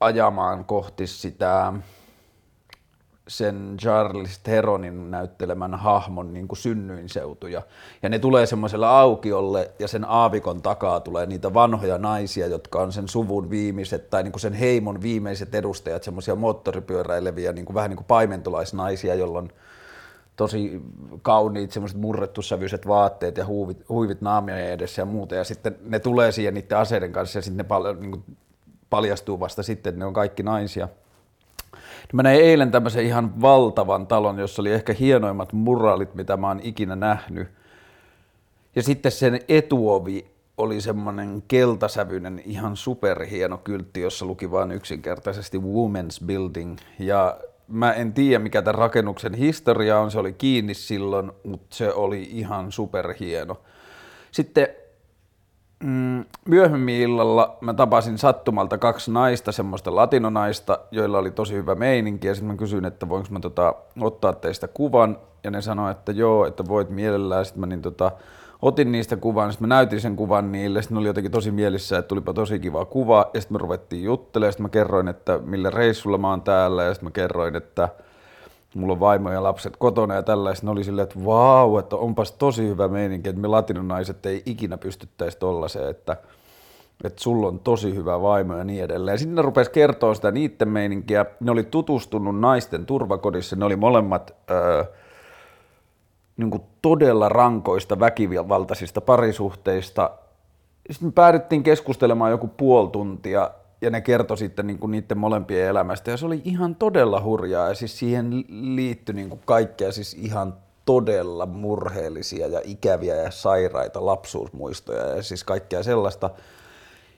ajamaan 0.00 0.64
kohti 0.64 1.06
sitä 1.06 1.72
sen 3.28 3.76
Charles 3.80 4.38
Theronin 4.38 5.10
näyttelemän 5.10 5.74
hahmon 5.74 6.32
niin 6.32 6.48
kuin 6.48 6.58
synnyinseutuja. 6.58 7.62
Ja 8.02 8.08
ne 8.08 8.18
tulee 8.18 8.46
semmoiselle 8.46 8.86
aukiolle 8.86 9.70
ja 9.78 9.88
sen 9.88 10.04
aavikon 10.04 10.62
takaa 10.62 11.00
tulee 11.00 11.26
niitä 11.26 11.54
vanhoja 11.54 11.98
naisia, 11.98 12.46
jotka 12.46 12.80
on 12.80 12.92
sen 12.92 13.08
suvun 13.08 13.50
viimeiset 13.50 14.10
tai 14.10 14.22
niin 14.22 14.32
kuin 14.32 14.40
sen 14.40 14.52
heimon 14.52 15.02
viimeiset 15.02 15.54
edustajat, 15.54 16.02
semmoisia 16.02 16.34
moottoripyöräileviä, 16.34 17.52
niin 17.52 17.64
kuin, 17.64 17.74
vähän 17.74 17.90
niin 17.90 17.96
kuin 17.96 18.06
paimentolaisnaisia, 18.06 19.14
jolloin 19.14 19.52
tosi 20.36 20.82
kauniit 21.22 21.72
semmoiset 21.72 22.00
murrettussävyiset 22.00 22.86
vaatteet 22.86 23.36
ja 23.36 23.46
huuvit, 23.46 23.88
huivit 23.88 24.20
naamia 24.20 24.58
edessä 24.58 25.02
ja 25.02 25.06
muuta. 25.06 25.34
Ja 25.34 25.44
sitten 25.44 25.76
ne 25.84 25.98
tulee 25.98 26.32
siihen 26.32 26.54
niiden 26.54 26.78
aseiden 26.78 27.12
kanssa 27.12 27.38
ja 27.38 27.42
sitten 27.42 27.56
ne 27.56 27.64
pal- 27.64 27.96
niin 28.00 28.10
kuin 28.10 28.24
paljastuu 28.90 29.40
vasta 29.40 29.62
sitten, 29.62 29.98
ne 29.98 30.04
on 30.04 30.12
kaikki 30.12 30.42
naisia– 30.42 30.88
niin 32.06 32.16
mä 32.16 32.22
näin 32.22 32.40
eilen 32.40 32.70
tämmöisen 32.70 33.04
ihan 33.04 33.42
valtavan 33.42 34.06
talon, 34.06 34.38
jossa 34.38 34.62
oli 34.62 34.72
ehkä 34.72 34.92
hienoimmat 34.92 35.52
muraalit, 35.52 36.14
mitä 36.14 36.36
mä 36.36 36.48
oon 36.48 36.60
ikinä 36.62 36.96
nähnyt. 36.96 37.48
Ja 38.76 38.82
sitten 38.82 39.12
sen 39.12 39.40
etuovi 39.48 40.26
oli 40.56 40.80
semmoinen 40.80 41.42
keltasävyinen, 41.48 42.42
ihan 42.44 42.76
superhieno 42.76 43.58
kyltti, 43.58 44.00
jossa 44.00 44.26
luki 44.26 44.50
vain 44.50 44.72
yksinkertaisesti 44.72 45.58
Women's 45.58 46.26
Building. 46.26 46.76
Ja 46.98 47.38
mä 47.68 47.92
en 47.92 48.12
tiedä, 48.12 48.38
mikä 48.38 48.62
tämän 48.62 48.74
rakennuksen 48.74 49.34
historia 49.34 49.98
on, 49.98 50.10
se 50.10 50.18
oli 50.18 50.32
kiinni 50.32 50.74
silloin, 50.74 51.32
mutta 51.44 51.76
se 51.76 51.92
oli 51.92 52.22
ihan 52.22 52.72
superhieno. 52.72 53.60
Sitten 54.30 54.68
Mm, 55.84 56.24
myöhemmin 56.48 56.94
illalla 56.94 57.58
mä 57.60 57.74
tapasin 57.74 58.18
sattumalta 58.18 58.78
kaksi 58.78 59.12
naista, 59.12 59.52
semmoista 59.52 59.94
latinonaista, 59.94 60.78
joilla 60.90 61.18
oli 61.18 61.30
tosi 61.30 61.54
hyvä 61.54 61.74
meininki, 61.74 62.26
ja 62.26 62.34
sitten 62.34 62.52
mä 62.52 62.56
kysyin, 62.56 62.84
että 62.84 63.08
voinko 63.08 63.28
mä 63.30 63.40
tota, 63.40 63.74
ottaa 64.00 64.32
teistä 64.32 64.68
kuvan, 64.68 65.18
ja 65.44 65.50
ne 65.50 65.62
sanoi, 65.62 65.90
että 65.90 66.12
joo, 66.12 66.46
että 66.46 66.68
voit 66.68 66.90
mielellään, 66.90 67.44
sitten 67.44 67.60
mä 67.60 67.66
niin 67.66 67.82
tota, 67.82 68.12
otin 68.62 68.92
niistä 68.92 69.16
kuvan, 69.16 69.52
sitten 69.52 69.68
mä 69.68 69.74
näytin 69.74 70.00
sen 70.00 70.16
kuvan 70.16 70.52
niille, 70.52 70.82
sitten 70.82 70.94
ne 70.94 70.98
oli 70.98 71.08
jotenkin 71.08 71.32
tosi 71.32 71.50
mielissä, 71.50 71.98
että 71.98 72.08
tulipa 72.08 72.32
tosi 72.32 72.58
kiva 72.58 72.84
kuva, 72.84 73.30
ja 73.34 73.40
sitten 73.40 73.54
me 73.54 73.58
ruvettiin 73.58 74.04
juttelemaan, 74.04 74.52
sitten 74.52 74.64
mä 74.64 74.68
kerroin, 74.68 75.08
että 75.08 75.38
millä 75.38 75.70
reissulla 75.70 76.18
mä 76.18 76.30
oon 76.30 76.42
täällä, 76.42 76.82
ja 76.82 76.94
sitten 76.94 77.06
mä 77.06 77.10
kerroin, 77.10 77.56
että 77.56 77.88
mulla 78.74 78.92
on 78.92 79.00
vaimo 79.00 79.30
ja 79.30 79.42
lapset 79.42 79.76
kotona 79.76 80.14
ja 80.14 80.22
tällaista, 80.22 80.66
ne 80.66 80.70
oli 80.72 80.84
silleen, 80.84 81.02
että 81.02 81.24
vau, 81.24 81.78
että 81.78 81.96
onpas 81.96 82.32
tosi 82.32 82.68
hyvä 82.68 82.88
meininki, 82.88 83.28
että 83.28 83.40
me 83.40 83.48
latinonaiset 83.48 84.26
ei 84.26 84.42
ikinä 84.46 84.78
pystyttäisi 84.78 85.38
tollaiseen, 85.38 85.90
että, 85.90 86.16
että 87.04 87.22
sulla 87.22 87.48
on 87.48 87.58
tosi 87.58 87.94
hyvä 87.94 88.22
vaimo 88.22 88.56
ja 88.56 88.64
niin 88.64 88.84
edelleen. 88.84 89.18
Sitten 89.18 89.34
ne 89.34 89.42
rupesi 89.42 89.70
kertoa 89.70 90.14
sitä 90.14 90.30
niiden 90.30 90.68
meininkiä. 90.68 91.26
Ne 91.40 91.50
oli 91.50 91.64
tutustunut 91.64 92.40
naisten 92.40 92.86
turvakodissa, 92.86 93.56
ne 93.56 93.64
oli 93.64 93.76
molemmat 93.76 94.34
öö, 94.50 94.84
niin 96.36 96.50
kuin 96.50 96.62
todella 96.86 97.28
rankoista 97.28 98.00
väkivaltaisista 98.00 99.00
parisuhteista. 99.00 100.10
Sitten 100.90 101.08
me 101.08 101.12
päädyttiin 101.12 101.62
keskustelemaan 101.62 102.30
joku 102.30 102.48
puoli 102.48 102.90
tuntia 102.90 103.50
ja 103.80 103.90
ne 103.90 104.00
kertoi 104.00 104.38
sitten 104.38 104.66
niin 104.66 104.78
kuin 104.78 104.90
niiden 104.90 105.18
molempien 105.18 105.68
elämästä 105.68 106.10
ja 106.10 106.16
se 106.16 106.26
oli 106.26 106.40
ihan 106.44 106.74
todella 106.74 107.20
hurjaa 107.20 107.68
ja 107.68 107.74
siis 107.74 107.98
siihen 107.98 108.44
liittyi 108.48 109.14
niin 109.14 109.28
kuin 109.28 109.40
kaikkea 109.44 109.92
siis 109.92 110.14
ihan 110.14 110.54
todella 110.84 111.46
murheellisia 111.46 112.46
ja 112.46 112.60
ikäviä 112.64 113.14
ja 113.14 113.30
sairaita 113.30 114.06
lapsuusmuistoja 114.06 115.06
ja 115.06 115.22
siis 115.22 115.44
kaikkea 115.44 115.82
sellaista. 115.82 116.30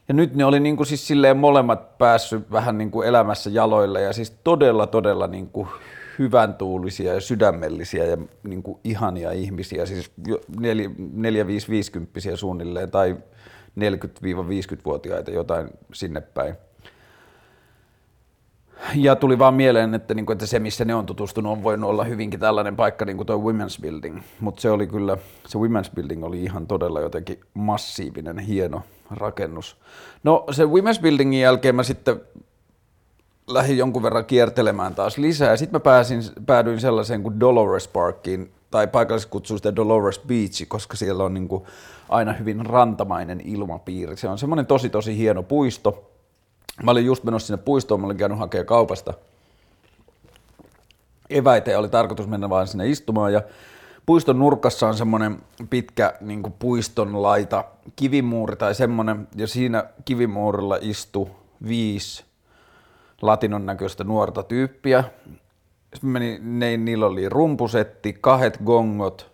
Ja 0.09 0.15
nyt 0.15 0.35
ne 0.35 0.45
oli 0.45 0.61
niin 0.61 0.77
kuin 0.77 0.87
siis 0.87 1.07
silleen 1.07 1.37
molemmat 1.37 1.99
päässyt 1.99 2.53
vähän 2.53 2.79
niin 2.79 2.91
kuin 2.91 3.09
elämässä 3.09 3.51
jaloille 3.51 4.03
ja 4.03 4.13
siis 4.13 4.31
todella 4.45 4.87
todella 4.87 5.27
niin 5.27 5.49
kuin 5.49 5.69
hyvän 6.19 6.55
tuulisia 6.55 7.15
ja 7.15 7.21
sydämellisiä 7.21 8.05
ja 8.05 8.17
niin 8.43 8.63
kuin 8.63 8.79
ihania 8.85 9.33
ihmisiä, 9.33 9.87
siis 9.87 10.13
4-5-50 10.27 10.35
suunnilleen 12.35 12.91
tai 12.91 13.17
40-50-vuotiaita 13.81 15.31
jotain 15.31 15.69
sinne 15.93 16.21
päin. 16.21 16.55
Ja 18.95 19.17
tuli 19.17 19.39
vaan 19.39 19.55
mieleen, 19.55 19.95
että, 19.95 20.15
niin 20.15 20.27
kuin, 20.27 20.35
että 20.35 20.47
se 20.47 20.59
missä 20.59 20.85
ne 20.85 20.95
on 20.95 21.07
tutustunut 21.07 21.53
on 21.53 21.63
voinut 21.63 21.91
olla 21.91 22.05
hyvinkin 22.05 22.41
tällainen 22.41 22.77
paikka 22.77 23.05
niin 23.05 23.17
kuin 23.17 23.27
tuo 23.27 23.37
Women's 23.37 23.83
Building. 23.83 24.21
Mutta 24.41 24.61
se 24.61 24.71
oli 24.71 24.87
kyllä, 24.87 25.17
se 25.47 25.59
Women's 25.59 25.95
Building 25.95 26.25
oli 26.25 26.45
ihan 26.45 26.67
todella 26.67 27.01
jotenkin 27.01 27.41
massiivinen, 27.55 28.39
hieno 28.39 28.83
rakennus. 29.11 29.77
No 30.23 30.45
se 30.51 30.65
Women's 30.65 31.03
Buildingin 31.03 31.41
jälkeen 31.41 31.75
mä 31.75 31.83
sitten 31.83 32.21
lähdin 33.49 33.79
jonkun 33.79 34.03
verran 34.03 34.25
kiertelemään 34.25 34.95
taas 34.95 35.19
lisää. 35.19 35.57
Sitten 35.57 35.81
mä 35.81 35.81
pääsin, 35.81 36.23
päädyin 36.47 36.81
sellaiseen 36.81 37.23
kuin 37.23 37.41
Dolores 37.41 37.89
Parkiin, 37.89 38.53
tai 38.71 38.87
paikallisesti 38.87 39.31
kutsuu 39.31 39.57
sitä 39.57 39.77
Dolores 39.77 40.21
Beach, 40.27 40.69
koska 40.69 40.97
siellä 40.97 41.25
on 41.25 41.35
niin 41.35 41.49
kuin 41.49 41.65
aina 42.09 42.33
hyvin 42.33 42.67
rantamainen 42.67 43.41
ilmapiiri. 43.45 44.17
Se 44.17 44.29
on 44.29 44.39
semmoinen 44.39 44.67
tosi 44.67 44.91
tosi 44.91 45.19
hieno 45.19 45.43
puisto. 45.43 46.11
Mä 46.83 46.91
olin 46.91 47.07
just 47.07 47.25
menossa 47.25 47.47
sinne 47.47 47.63
puistoon, 47.65 48.01
mä 48.01 48.07
olin 48.07 48.17
käynyt 48.17 48.39
hakemaan 48.39 48.67
kaupasta 48.67 49.15
eväitä 51.31 51.71
ja 51.71 51.79
oli 51.79 51.89
tarkoitus 51.89 52.27
mennä 52.27 52.51
vaan 52.51 52.69
sinne 52.69 52.89
istumaan 52.89 53.33
ja 53.33 53.43
puiston 54.07 54.39
nurkassa 54.39 54.89
on 54.89 54.97
semmoinen 54.97 55.39
pitkä 55.71 56.15
niin 56.21 56.43
kuin 56.43 56.55
puiston 56.59 57.23
laita 57.23 57.65
kivimuuri 57.97 58.57
tai 58.57 58.75
semmoinen 58.75 59.29
ja 59.37 59.47
siinä 59.47 59.85
kivimuurilla 60.05 60.79
istui 60.81 61.27
viisi 61.69 62.28
latinon 63.23 63.67
näköistä 63.67 64.05
nuorta 64.05 64.43
tyyppiä. 64.43 65.05
Sitten 65.95 66.11
meni, 66.11 66.39
ne, 66.43 66.77
niillä 66.77 67.07
oli 67.07 67.29
rumpusetti, 67.29 68.19
kahdet 68.21 68.59
gongot, 68.65 69.31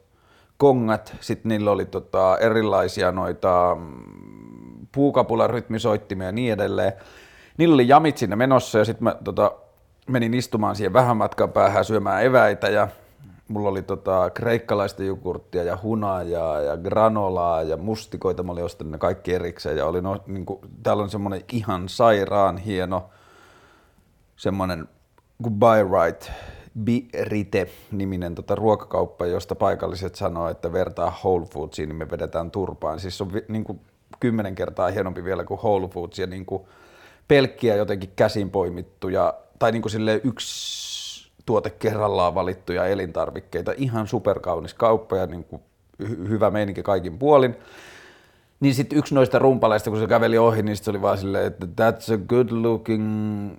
kongat, 0.57 1.17
sitten 1.21 1.49
niillä 1.49 1.71
oli 1.71 1.85
tota, 1.85 2.39
erilaisia 2.39 3.13
noita 3.13 3.77
mm, 3.81 4.87
puukapularytmisoittimia 4.93 6.27
ja 6.27 6.33
niin 6.33 6.53
edelleen. 6.53 6.93
Niillä 7.59 7.75
oli 7.75 7.89
jamit 7.89 8.19
sinne 8.19 8.37
menossa 8.37 8.79
ja 8.79 8.85
sitten 8.85 9.05
mä 9.05 9.17
tota, 9.25 9.53
menin 10.09 10.35
istumaan 10.35 10.77
siihen 10.77 10.93
vähän 10.93 11.17
matkan 11.17 11.53
päähän 11.53 11.85
syömään 11.85 12.25
eväitä 12.25 12.69
ja 12.69 12.89
mulla 13.49 13.69
oli 13.69 13.83
tota, 13.83 14.31
kreikkalaista 14.31 15.03
jogurttia 15.03 15.63
ja 15.63 15.79
hunajaa 15.83 16.61
ja 16.61 16.77
granolaa 16.77 17.63
ja 17.63 17.77
mustikoita, 17.77 18.43
mä 18.43 18.53
olin 18.53 18.65
ostanut 18.65 18.91
ne 18.91 18.99
kaikki 18.99 19.35
erikseen 19.35 19.77
ja 19.77 19.87
oli 19.87 20.03
no, 20.03 20.17
niin 20.27 20.47
kuin, 20.47 20.61
täällä 20.83 21.03
on 21.03 21.11
semmoinen 21.11 21.45
ihan 21.53 21.89
sairaan 21.89 22.59
hieno 22.59 23.11
semmoinen 24.37 24.89
kuin 25.43 25.55
buy 25.55 26.03
right 26.03 26.31
Birite-niminen 26.85 28.35
tota 28.35 28.55
ruokakauppa, 28.55 29.27
josta 29.27 29.55
paikalliset 29.55 30.15
sanoo, 30.15 30.49
että 30.49 30.73
vertaa 30.73 31.19
Whole 31.25 31.47
Foodsiin, 31.47 31.89
niin 31.89 31.97
me 31.97 32.11
vedetään 32.11 32.51
turpaan. 32.51 33.01
Siis 33.01 33.21
on 33.21 33.33
vi, 33.33 33.45
niin 33.49 33.65
kuin 33.65 33.81
kymmenen 34.21 34.55
kertaa 34.55 34.91
hienompi 34.91 35.25
vielä 35.25 35.45
kuin 35.45 35.61
Whole 35.61 35.89
Foods 35.89 36.19
ja 36.19 36.27
niin 36.27 36.47
kuin 36.47 36.63
pelkkiä 37.29 37.77
jotenkin 37.77 38.13
käsin 38.17 38.51
poimittuja, 38.51 39.35
tai 39.59 39.73
niin 39.73 39.83
kuin 39.83 39.93
sille 39.93 40.21
yksi 40.25 41.33
tuote 41.47 41.71
kerrallaan 41.71 42.35
valittuja 42.35 42.87
elintarvikkeita. 42.87 43.73
Ihan 43.77 44.07
superkaunis 44.07 44.75
kauppa 44.75 45.17
ja 45.17 45.27
niin 45.27 45.45
kuin 45.45 45.63
hyvä 46.29 46.51
meininki 46.51 46.83
kaikin 46.83 47.19
puolin. 47.19 47.57
Niin 48.61 48.75
sitten 48.75 48.99
yksi 48.99 49.15
noista 49.15 49.39
rumpaleista, 49.39 49.91
kun 49.91 49.99
se 49.99 50.07
käveli 50.07 50.39
ohi, 50.39 50.63
niin 50.63 50.77
se 50.77 50.91
oli 50.91 51.03
vaan 51.03 51.19
silleen, 51.19 51.47
että 51.47 51.67
that's 51.67 52.15
a 52.15 52.19
good 52.29 52.49
looking 52.51 53.51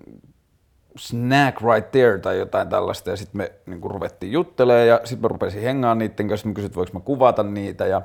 snack 0.97 1.61
right 1.61 1.91
there 1.91 2.17
tai 2.17 2.37
jotain 2.37 2.69
tällaista. 2.69 3.09
Ja 3.09 3.15
sitten 3.15 3.37
me 3.37 3.51
niin 3.65 3.83
ruvettiin 3.83 4.31
juttelemaan 4.31 4.87
ja 4.87 4.99
sitten 5.03 5.21
mä 5.21 5.27
rupesin 5.27 5.61
hengaan 5.61 5.97
niiden 5.97 6.27
kanssa. 6.27 6.47
Mä 6.47 6.53
kysyin, 6.53 6.75
voiko 6.75 6.91
mä 6.93 6.99
kuvata 6.99 7.43
niitä. 7.43 7.85
Ja 7.85 8.01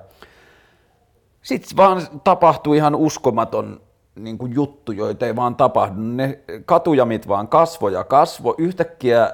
sitten 1.43 1.77
vaan 1.77 2.03
tapahtui 2.25 2.77
ihan 2.77 2.95
uskomaton 2.95 3.81
niin 4.15 4.39
kuin 4.39 4.55
juttu, 4.55 4.93
joita 4.93 5.27
ei 5.27 5.37
vaan 5.37 5.57
tapahdu. 5.57 5.95
Ne 5.97 6.39
katujamit 6.65 7.29
vaan 7.29 7.49
kasvo 7.49 7.89
ja 7.89 8.05
kasvo. 8.05 8.55
Yhtäkkiä 8.59 9.33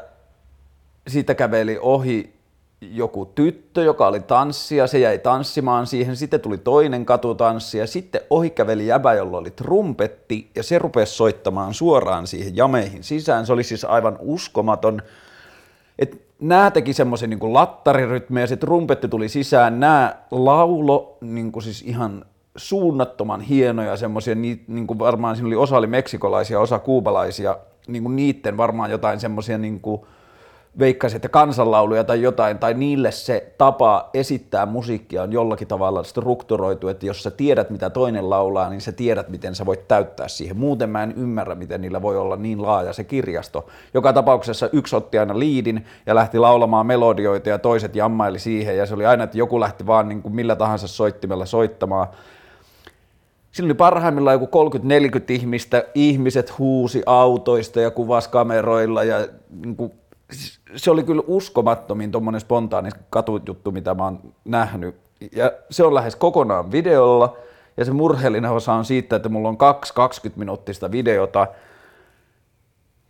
siitä 1.08 1.34
käveli 1.34 1.78
ohi 1.80 2.35
joku 2.80 3.26
tyttö, 3.26 3.82
joka 3.82 4.06
oli 4.06 4.20
tanssia, 4.20 4.86
se 4.86 4.98
jäi 4.98 5.18
tanssimaan 5.18 5.86
siihen, 5.86 6.16
sitten 6.16 6.40
tuli 6.40 6.58
toinen 6.58 7.06
katutanssi 7.06 7.78
ja 7.78 7.86
sitten 7.86 8.20
ohi 8.30 8.50
käveli 8.50 8.86
jäbä, 8.86 9.14
jolla 9.14 9.38
oli 9.38 9.50
trumpetti 9.50 10.50
ja 10.54 10.62
se 10.62 10.78
rupesi 10.78 11.14
soittamaan 11.14 11.74
suoraan 11.74 12.26
siihen 12.26 12.56
jameihin 12.56 13.04
sisään. 13.04 13.46
Se 13.46 13.52
oli 13.52 13.64
siis 13.64 13.84
aivan 13.84 14.16
uskomaton. 14.20 15.02
Et 15.98 16.22
nämä 16.40 16.70
teki 16.70 16.92
semmoisen 16.92 17.30
niin 17.30 17.54
lattarirytmi 17.54 18.40
ja 18.40 18.46
se 18.46 18.56
trumpetti 18.56 19.08
tuli 19.08 19.28
sisään. 19.28 19.80
Nämä 19.80 20.16
laulo 20.30 21.18
niin 21.20 21.52
kuin 21.52 21.62
siis 21.62 21.82
ihan 21.82 22.24
suunnattoman 22.56 23.40
hienoja 23.40 23.96
semmoisia, 23.96 24.34
niin 24.34 24.86
kuin 24.86 24.98
varmaan 24.98 25.36
siinä 25.36 25.46
oli 25.46 25.56
osa 25.56 25.76
oli 25.76 25.86
meksikolaisia, 25.86 26.60
osa 26.60 26.78
kuubalaisia, 26.78 27.56
niin 27.88 28.02
kuin 28.02 28.16
niitten 28.16 28.56
varmaan 28.56 28.90
jotain 28.90 29.20
semmoisia 29.20 29.58
niin 29.58 29.80
kuin 29.80 30.00
veikkaisin, 30.78 31.16
että 31.16 31.28
kansanlauluja 31.28 32.04
tai 32.04 32.22
jotain, 32.22 32.58
tai 32.58 32.74
niille 32.74 33.10
se 33.10 33.52
tapa 33.58 34.10
esittää 34.14 34.66
musiikkia 34.66 35.22
on 35.22 35.32
jollakin 35.32 35.68
tavalla 35.68 36.02
strukturoitu, 36.02 36.88
että 36.88 37.06
jos 37.06 37.22
sä 37.22 37.30
tiedät, 37.30 37.70
mitä 37.70 37.90
toinen 37.90 38.30
laulaa, 38.30 38.70
niin 38.70 38.80
sä 38.80 38.92
tiedät, 38.92 39.28
miten 39.28 39.54
sä 39.54 39.66
voit 39.66 39.88
täyttää 39.88 40.28
siihen. 40.28 40.56
Muuten 40.56 40.90
mä 40.90 41.02
en 41.02 41.14
ymmärrä, 41.16 41.54
miten 41.54 41.80
niillä 41.80 42.02
voi 42.02 42.16
olla 42.16 42.36
niin 42.36 42.62
laaja 42.62 42.92
se 42.92 43.04
kirjasto. 43.04 43.66
Joka 43.94 44.12
tapauksessa 44.12 44.68
yksi 44.72 44.96
otti 44.96 45.18
aina 45.18 45.38
liidin 45.38 45.86
ja 46.06 46.14
lähti 46.14 46.38
laulamaan 46.38 46.86
melodioita 46.86 47.48
ja 47.48 47.58
toiset 47.58 47.96
jammaili 47.96 48.38
siihen, 48.38 48.76
ja 48.76 48.86
se 48.86 48.94
oli 48.94 49.06
aina, 49.06 49.24
että 49.24 49.38
joku 49.38 49.60
lähti 49.60 49.86
vaan 49.86 50.08
niin 50.08 50.22
kuin 50.22 50.34
millä 50.34 50.56
tahansa 50.56 50.88
soittimella 50.88 51.46
soittamaan. 51.46 52.06
Siinä 53.52 53.66
oli 53.66 53.74
parhaimmillaan 53.74 54.40
joku 54.40 54.70
30-40 54.78 54.78
ihmistä, 55.28 55.84
ihmiset 55.94 56.58
huusi 56.58 57.02
autoista 57.06 57.80
ja 57.80 57.90
kuvasi 57.90 58.30
kameroilla 58.30 59.04
ja 59.04 59.28
niin 59.50 59.76
kuin 59.76 59.92
se 60.76 60.90
oli 60.90 61.02
kyllä 61.02 61.22
uskomattomin 61.26 62.12
tuommoinen 62.12 62.40
spontaani 62.40 62.90
katujuttu, 63.10 63.72
mitä 63.72 63.94
mä 63.94 64.04
oon 64.04 64.34
nähnyt. 64.44 64.96
Ja 65.32 65.52
se 65.70 65.84
on 65.84 65.94
lähes 65.94 66.16
kokonaan 66.16 66.72
videolla, 66.72 67.36
ja 67.76 67.84
se 67.84 67.92
murheellinen 67.92 68.50
osa 68.50 68.72
on 68.72 68.84
siitä, 68.84 69.16
että 69.16 69.28
mulla 69.28 69.48
on 69.48 69.56
kaksi 69.56 69.94
20-minuuttista 69.94 70.90
videota, 70.90 71.46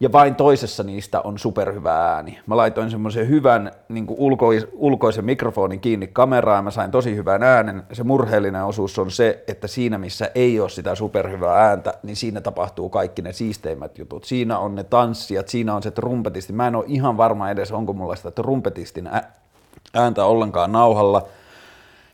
ja 0.00 0.12
vain 0.12 0.34
toisessa 0.34 0.82
niistä 0.82 1.20
on 1.20 1.38
superhyvä 1.38 2.14
ääni. 2.14 2.38
Mä 2.46 2.56
laitoin 2.56 2.90
semmoisen 2.90 3.28
hyvän 3.28 3.70
niin 3.88 4.06
ulkois- 4.08 4.68
ulkoisen 4.72 5.24
mikrofonin 5.24 5.80
kiinni 5.80 6.06
kameraan, 6.06 6.64
mä 6.64 6.70
sain 6.70 6.90
tosi 6.90 7.16
hyvän 7.16 7.42
äänen. 7.42 7.82
Se 7.92 8.04
murheellinen 8.04 8.64
osuus 8.64 8.98
on 8.98 9.10
se, 9.10 9.44
että 9.48 9.66
siinä 9.66 9.98
missä 9.98 10.30
ei 10.34 10.60
ole 10.60 10.68
sitä 10.68 10.94
superhyvää 10.94 11.68
ääntä, 11.68 11.94
niin 12.02 12.16
siinä 12.16 12.40
tapahtuu 12.40 12.88
kaikki 12.88 13.22
ne 13.22 13.32
siisteimmät 13.32 13.98
jutut. 13.98 14.24
Siinä 14.24 14.58
on 14.58 14.74
ne 14.74 14.84
tanssijat, 14.84 15.48
siinä 15.48 15.74
on 15.74 15.82
se 15.82 15.90
trumpetisti. 15.90 16.52
Mä 16.52 16.66
en 16.66 16.76
ole 16.76 16.84
ihan 16.88 17.16
varma 17.16 17.50
edes, 17.50 17.72
onko 17.72 17.92
mulla 17.92 18.16
sitä 18.16 18.30
trumpetistin 18.30 19.10
ääntä 19.94 20.24
ollenkaan 20.24 20.72
nauhalla. 20.72 21.22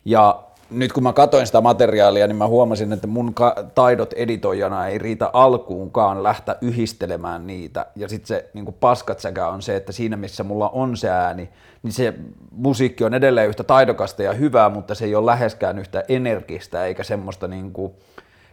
Ja 0.04 0.42
nyt 0.72 0.92
kun 0.92 1.02
mä 1.02 1.12
katsoin 1.12 1.46
sitä 1.46 1.60
materiaalia, 1.60 2.26
niin 2.26 2.36
mä 2.36 2.46
huomasin, 2.46 2.92
että 2.92 3.06
mun 3.06 3.34
taidot 3.74 4.12
editoijana 4.12 4.86
ei 4.86 4.98
riitä 4.98 5.30
alkuunkaan 5.32 6.22
lähteä 6.22 6.56
yhdistelemään 6.60 7.46
niitä. 7.46 7.86
Ja 7.96 8.08
sitten 8.08 8.26
se 8.26 8.50
niin 8.54 8.74
paskat 8.80 9.20
sekä 9.20 9.48
on 9.48 9.62
se, 9.62 9.76
että 9.76 9.92
siinä 9.92 10.16
missä 10.16 10.44
mulla 10.44 10.68
on 10.68 10.96
se 10.96 11.10
ääni, 11.10 11.48
niin 11.82 11.92
se 11.92 12.14
musiikki 12.50 13.04
on 13.04 13.14
edelleen 13.14 13.48
yhtä 13.48 13.64
taidokasta 13.64 14.22
ja 14.22 14.32
hyvää, 14.32 14.68
mutta 14.68 14.94
se 14.94 15.04
ei 15.04 15.14
ole 15.14 15.26
läheskään 15.26 15.78
yhtä 15.78 16.04
energistä 16.08 16.84
eikä 16.84 17.04
semmoista 17.04 17.48
niin 17.48 17.72
kuin, 17.72 17.92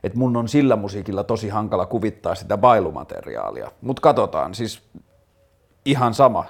että 0.04 0.18
mun 0.18 0.38
on 0.38 0.48
sillä 0.48 0.76
musiikilla 0.76 1.24
tosi 1.24 1.50
hankala 1.50 1.86
kuvittaa 1.86 2.36
sitä 2.36 2.58
bailumateriaalia. 2.58 3.72
Mutta 3.82 4.02
katsotaan, 4.02 4.56
siis 4.56 4.82
ihan 5.90 6.14
sama. 6.14 6.46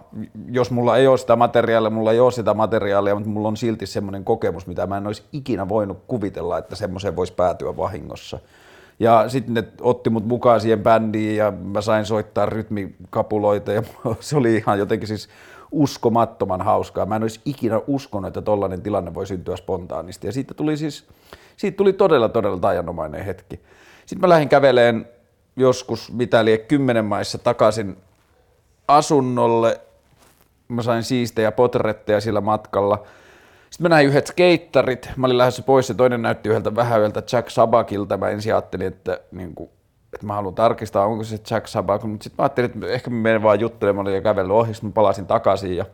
Jos 0.52 0.72
mulla 0.72 0.98
ei 0.98 1.08
ole 1.08 1.18
sitä 1.18 1.36
materiaalia, 1.36 1.90
mulla 1.90 2.12
ei 2.12 2.20
ole 2.20 2.32
sitä 2.32 2.54
materiaalia, 2.54 3.16
mutta 3.16 3.30
mulla 3.30 3.48
on 3.48 3.58
silti 3.58 3.86
semmoinen 3.86 4.24
kokemus, 4.24 4.68
mitä 4.68 4.88
mä 4.88 4.98
en 4.98 5.08
olisi 5.08 5.24
ikinä 5.34 5.70
voinut 5.70 6.04
kuvitella, 6.08 6.58
että 6.58 6.76
semmoiseen 6.76 7.16
voisi 7.16 7.34
päätyä 7.34 7.78
vahingossa. 7.78 8.40
Ja 9.00 9.30
sitten 9.30 9.54
ne 9.54 9.64
otti 9.82 10.10
mut 10.10 10.26
mukaan 10.26 10.62
siihen 10.62 10.84
bändiin 10.84 11.36
ja 11.36 11.52
mä 11.52 11.82
sain 11.82 12.06
soittaa 12.06 12.46
rytmikapuloita 12.46 13.72
ja 13.72 13.84
se 14.20 14.38
oli 14.38 14.56
ihan 14.56 14.80
jotenkin 14.80 15.08
siis 15.08 15.30
uskomattoman 15.72 16.62
hauskaa. 16.62 17.06
Mä 17.06 17.16
en 17.16 17.22
olisi 17.22 17.42
ikinä 17.46 17.82
uskonut, 17.88 18.28
että 18.28 18.42
tollainen 18.42 18.82
tilanne 18.82 19.14
voi 19.14 19.28
syntyä 19.28 19.58
spontaanisti. 19.58 20.28
Ja 20.28 20.34
siitä 20.34 20.54
tuli 20.54 20.78
siis, 20.78 21.08
siitä 21.58 21.78
tuli 21.78 21.94
todella, 21.94 22.30
todella 22.30 22.60
tajanomainen 22.60 23.26
hetki. 23.26 23.60
Sitten 24.06 24.22
mä 24.22 24.30
lähdin 24.30 24.50
käveleen 24.50 25.06
joskus 25.56 26.12
mitä 26.12 26.46
liian 26.46 26.60
kymmenen 26.68 27.06
maissa 27.06 27.38
takaisin 27.38 27.98
asunnolle. 28.90 29.82
Mä 30.68 30.82
sain 30.82 31.04
siistejä 31.04 31.52
potretteja 31.52 32.22
sillä 32.22 32.42
matkalla. 32.42 33.04
Sitten 33.70 33.86
mä 33.86 33.90
näin 33.90 34.08
yhdet 34.08 34.28
skeittarit. 34.28 35.10
Mä 35.16 35.28
olin 35.28 35.38
lähdössä 35.38 35.62
pois 35.62 35.90
ja 35.90 35.96
toinen 35.96 36.22
näytti 36.22 36.50
yhdeltä 36.50 36.76
vähän 36.76 37.00
yhdeltä 37.00 37.24
Jack 37.32 37.50
Sabakilta. 37.50 38.18
Mä 38.18 38.30
ensin 38.30 38.54
ajattelin, 38.54 38.88
että, 38.88 39.20
niin 39.32 39.56
kuin, 39.56 39.70
että 40.14 40.26
mä 40.26 40.34
haluan 40.34 40.56
tarkistaa, 40.56 41.06
onko 41.06 41.24
se 41.24 41.40
Jack 41.52 41.68
Sabak. 41.68 42.04
Mutta 42.04 42.24
sitten 42.24 42.36
mä 42.38 42.44
ajattelin, 42.44 42.72
että 42.72 42.88
ehkä 42.88 43.10
mä 43.10 43.22
menen 43.22 43.44
vaan 43.44 43.60
juttelemaan 43.60 44.14
ja 44.14 44.22
kävellyt 44.22 44.52
ohi. 44.52 44.72
Mä 44.82 44.92
palasin 44.92 45.26
takaisin 45.26 45.78
ja 45.78 45.86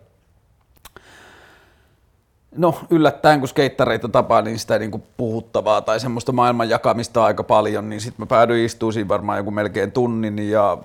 No 2.57 2.75
yllättäen, 2.89 3.39
kun 3.39 3.47
skeittareita 3.47 4.09
tapaa, 4.09 4.41
niin 4.41 4.59
sitä 4.59 4.79
niin 4.79 4.91
kuin 4.91 5.03
puhuttavaa 5.17 5.81
tai 5.81 5.99
semmoista 5.99 6.31
maailman 6.31 6.69
jakamista 6.69 7.25
aika 7.25 7.43
paljon, 7.43 7.89
niin 7.89 8.01
sitten 8.01 8.21
mä 8.21 8.25
päädyin 8.25 8.65
istumaan 8.65 8.93
siinä 8.93 9.07
varmaan 9.07 9.37
joku 9.37 9.51
melkein 9.51 9.91
tunnin 9.91 10.39
ja 10.39 10.77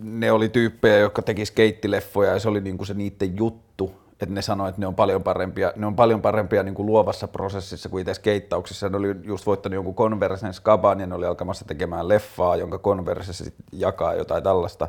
ne 0.00 0.32
oli 0.32 0.48
tyyppejä, 0.48 0.98
jotka 0.98 1.22
teki 1.22 1.46
skeittileffoja 1.46 2.32
ja 2.32 2.38
se 2.38 2.48
oli 2.48 2.60
niinku 2.60 2.84
se 2.84 2.94
niiden 2.94 3.36
juttu, 3.36 3.92
että 4.12 4.34
ne 4.34 4.42
sanoivat, 4.42 4.68
että 4.68 4.80
ne 4.80 4.86
on 4.86 4.94
paljon 4.94 5.22
parempia, 5.22 5.72
ne 5.76 5.86
on 5.86 5.96
paljon 5.96 6.22
parempia 6.22 6.62
niin 6.62 6.74
kuin 6.74 6.86
luovassa 6.86 7.28
prosessissa 7.28 7.88
kuin 7.88 8.00
itse 8.00 8.14
skeittauksessa. 8.14 8.88
Ne 8.88 8.96
oli 8.96 9.14
just 9.22 9.46
voittanut 9.46 9.74
jonkun 9.74 9.94
Conversen 9.94 10.54
skaban 10.54 11.00
ja 11.00 11.06
ne 11.06 11.14
oli 11.14 11.26
alkamassa 11.26 11.64
tekemään 11.64 12.08
leffaa, 12.08 12.56
jonka 12.56 12.78
Converse 12.78 13.32
sitten 13.32 13.64
jakaa 13.72 14.14
jotain 14.14 14.42
tällaista. 14.42 14.88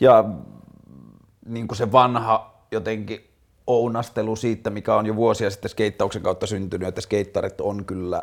Ja 0.00 0.24
niin 1.46 1.68
kuin 1.68 1.78
se 1.78 1.92
vanha 1.92 2.64
jotenkin 2.70 3.30
ounastelu 3.66 4.36
siitä, 4.36 4.70
mikä 4.70 4.94
on 4.94 5.06
jo 5.06 5.16
vuosia 5.16 5.50
sitten 5.50 5.70
skeittauksen 5.70 6.22
kautta 6.22 6.46
syntynyt, 6.46 6.88
että 6.88 7.00
skeittarit 7.00 7.60
on 7.60 7.84
kyllä 7.84 8.22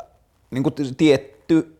niin 0.50 0.62
kuin 0.62 0.74
tietty 0.96 1.77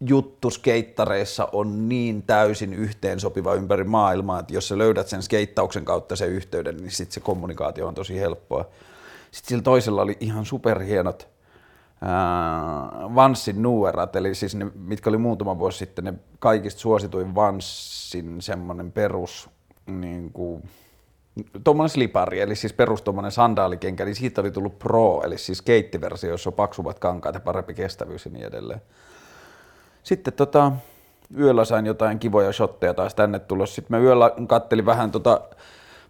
juttu 0.00 0.50
skeittareissa 0.50 1.48
on 1.52 1.88
niin 1.88 2.22
täysin 2.22 2.74
yhteensopiva 2.74 3.54
ympäri 3.54 3.84
maailmaa, 3.84 4.40
että 4.40 4.54
jos 4.54 4.68
sä 4.68 4.78
löydät 4.78 5.08
sen 5.08 5.22
skeittauksen 5.22 5.84
kautta 5.84 6.16
sen 6.16 6.28
yhteyden, 6.28 6.76
niin 6.76 6.90
sitten 6.90 7.14
se 7.14 7.20
kommunikaatio 7.20 7.86
on 7.86 7.94
tosi 7.94 8.20
helppoa. 8.20 8.64
Sitten 9.30 9.48
sillä 9.48 9.62
toisella 9.62 10.02
oli 10.02 10.16
ihan 10.20 10.44
superhienot 10.44 11.28
Vanssin 13.14 13.62
nuerat, 13.62 14.16
eli 14.16 14.34
siis 14.34 14.54
ne, 14.54 14.66
mitkä 14.74 15.10
oli 15.10 15.18
muutama 15.18 15.58
vuosi 15.58 15.78
sitten 15.78 16.04
ne 16.04 16.14
kaikista 16.38 16.80
suosituin 16.80 17.34
Vanssin 17.34 18.42
semmoinen 18.42 18.92
perus 18.92 19.50
niin 19.86 20.32
kuin, 20.32 20.62
tuommoinen 21.64 21.90
slipari, 21.90 22.40
eli 22.40 22.56
siis 22.56 22.72
perus 22.72 23.02
tuommoinen 23.02 23.32
sandaalikenkä, 23.32 24.04
niin 24.04 24.14
siitä 24.14 24.40
oli 24.40 24.50
tullut 24.50 24.78
Pro, 24.78 25.22
eli 25.24 25.38
siis 25.38 25.62
keittiversio, 25.62 26.30
jossa 26.30 26.50
on 26.50 26.54
paksuvat 26.54 26.98
kankaat 26.98 27.34
ja 27.34 27.40
parempi 27.40 27.74
kestävyys 27.74 28.24
ja 28.24 28.30
niin 28.30 28.46
edelleen. 28.46 28.80
Sitten 30.06 30.32
tota, 30.32 30.72
yöllä 31.38 31.64
sain 31.64 31.86
jotain 31.86 32.18
kivoja 32.18 32.52
shotteja 32.52 32.94
taas 32.94 33.14
tänne 33.14 33.38
tulos. 33.38 33.74
Sitten 33.74 33.96
mä 33.98 34.04
yöllä 34.04 34.32
kattelin 34.46 34.86
vähän 34.86 35.10
tota 35.10 35.40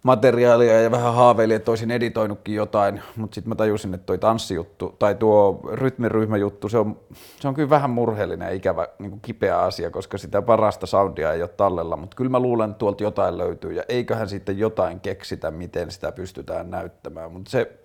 materiaalia 0.02 0.80
ja 0.80 0.90
vähän 0.90 1.14
haaveilin, 1.14 1.56
että 1.56 1.70
olisin 1.70 1.90
editoinutkin 1.90 2.54
jotain, 2.54 3.02
mutta 3.16 3.34
sitten 3.34 3.48
mä 3.48 3.54
tajusin, 3.54 3.94
että 3.94 4.06
toi 4.06 4.18
tanssijuttu 4.18 4.96
tai 4.98 5.14
tuo 5.14 5.60
rytmiryhmäjuttu, 5.72 6.68
se 6.68 6.78
on, 6.78 7.00
se 7.40 7.48
on 7.48 7.54
kyllä 7.54 7.70
vähän 7.70 7.90
murheellinen 7.90 8.46
ja 8.46 8.54
ikävä 8.54 8.88
niin 8.98 9.10
kuin 9.10 9.20
kipeä 9.20 9.58
asia, 9.58 9.90
koska 9.90 10.18
sitä 10.18 10.42
parasta 10.42 10.86
soundia 10.86 11.32
ei 11.32 11.42
ole 11.42 11.48
tallella, 11.48 11.96
mutta 11.96 12.16
kyllä 12.16 12.30
mä 12.30 12.40
luulen, 12.40 12.70
että 12.70 12.78
tuolta 12.78 13.02
jotain 13.02 13.38
löytyy 13.38 13.72
ja 13.72 13.82
eiköhän 13.88 14.28
sitten 14.28 14.58
jotain 14.58 15.00
keksitä, 15.00 15.50
miten 15.50 15.90
sitä 15.90 16.12
pystytään 16.12 16.70
näyttämään, 16.70 17.32
mutta 17.32 17.50
se 17.50 17.78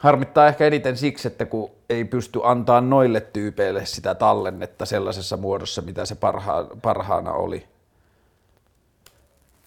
harmittaa 0.00 0.46
ehkä 0.46 0.66
eniten 0.66 0.96
siksi, 0.96 1.28
että 1.28 1.46
kun 1.46 1.70
ei 1.90 2.04
pysty 2.04 2.40
antaa 2.42 2.80
noille 2.80 3.20
tyypeille 3.20 3.86
sitä 3.86 4.14
tallennetta 4.14 4.86
sellaisessa 4.86 5.36
muodossa, 5.36 5.82
mitä 5.82 6.04
se 6.04 6.14
parha, 6.14 6.66
parhaana 6.82 7.32
oli. 7.32 7.66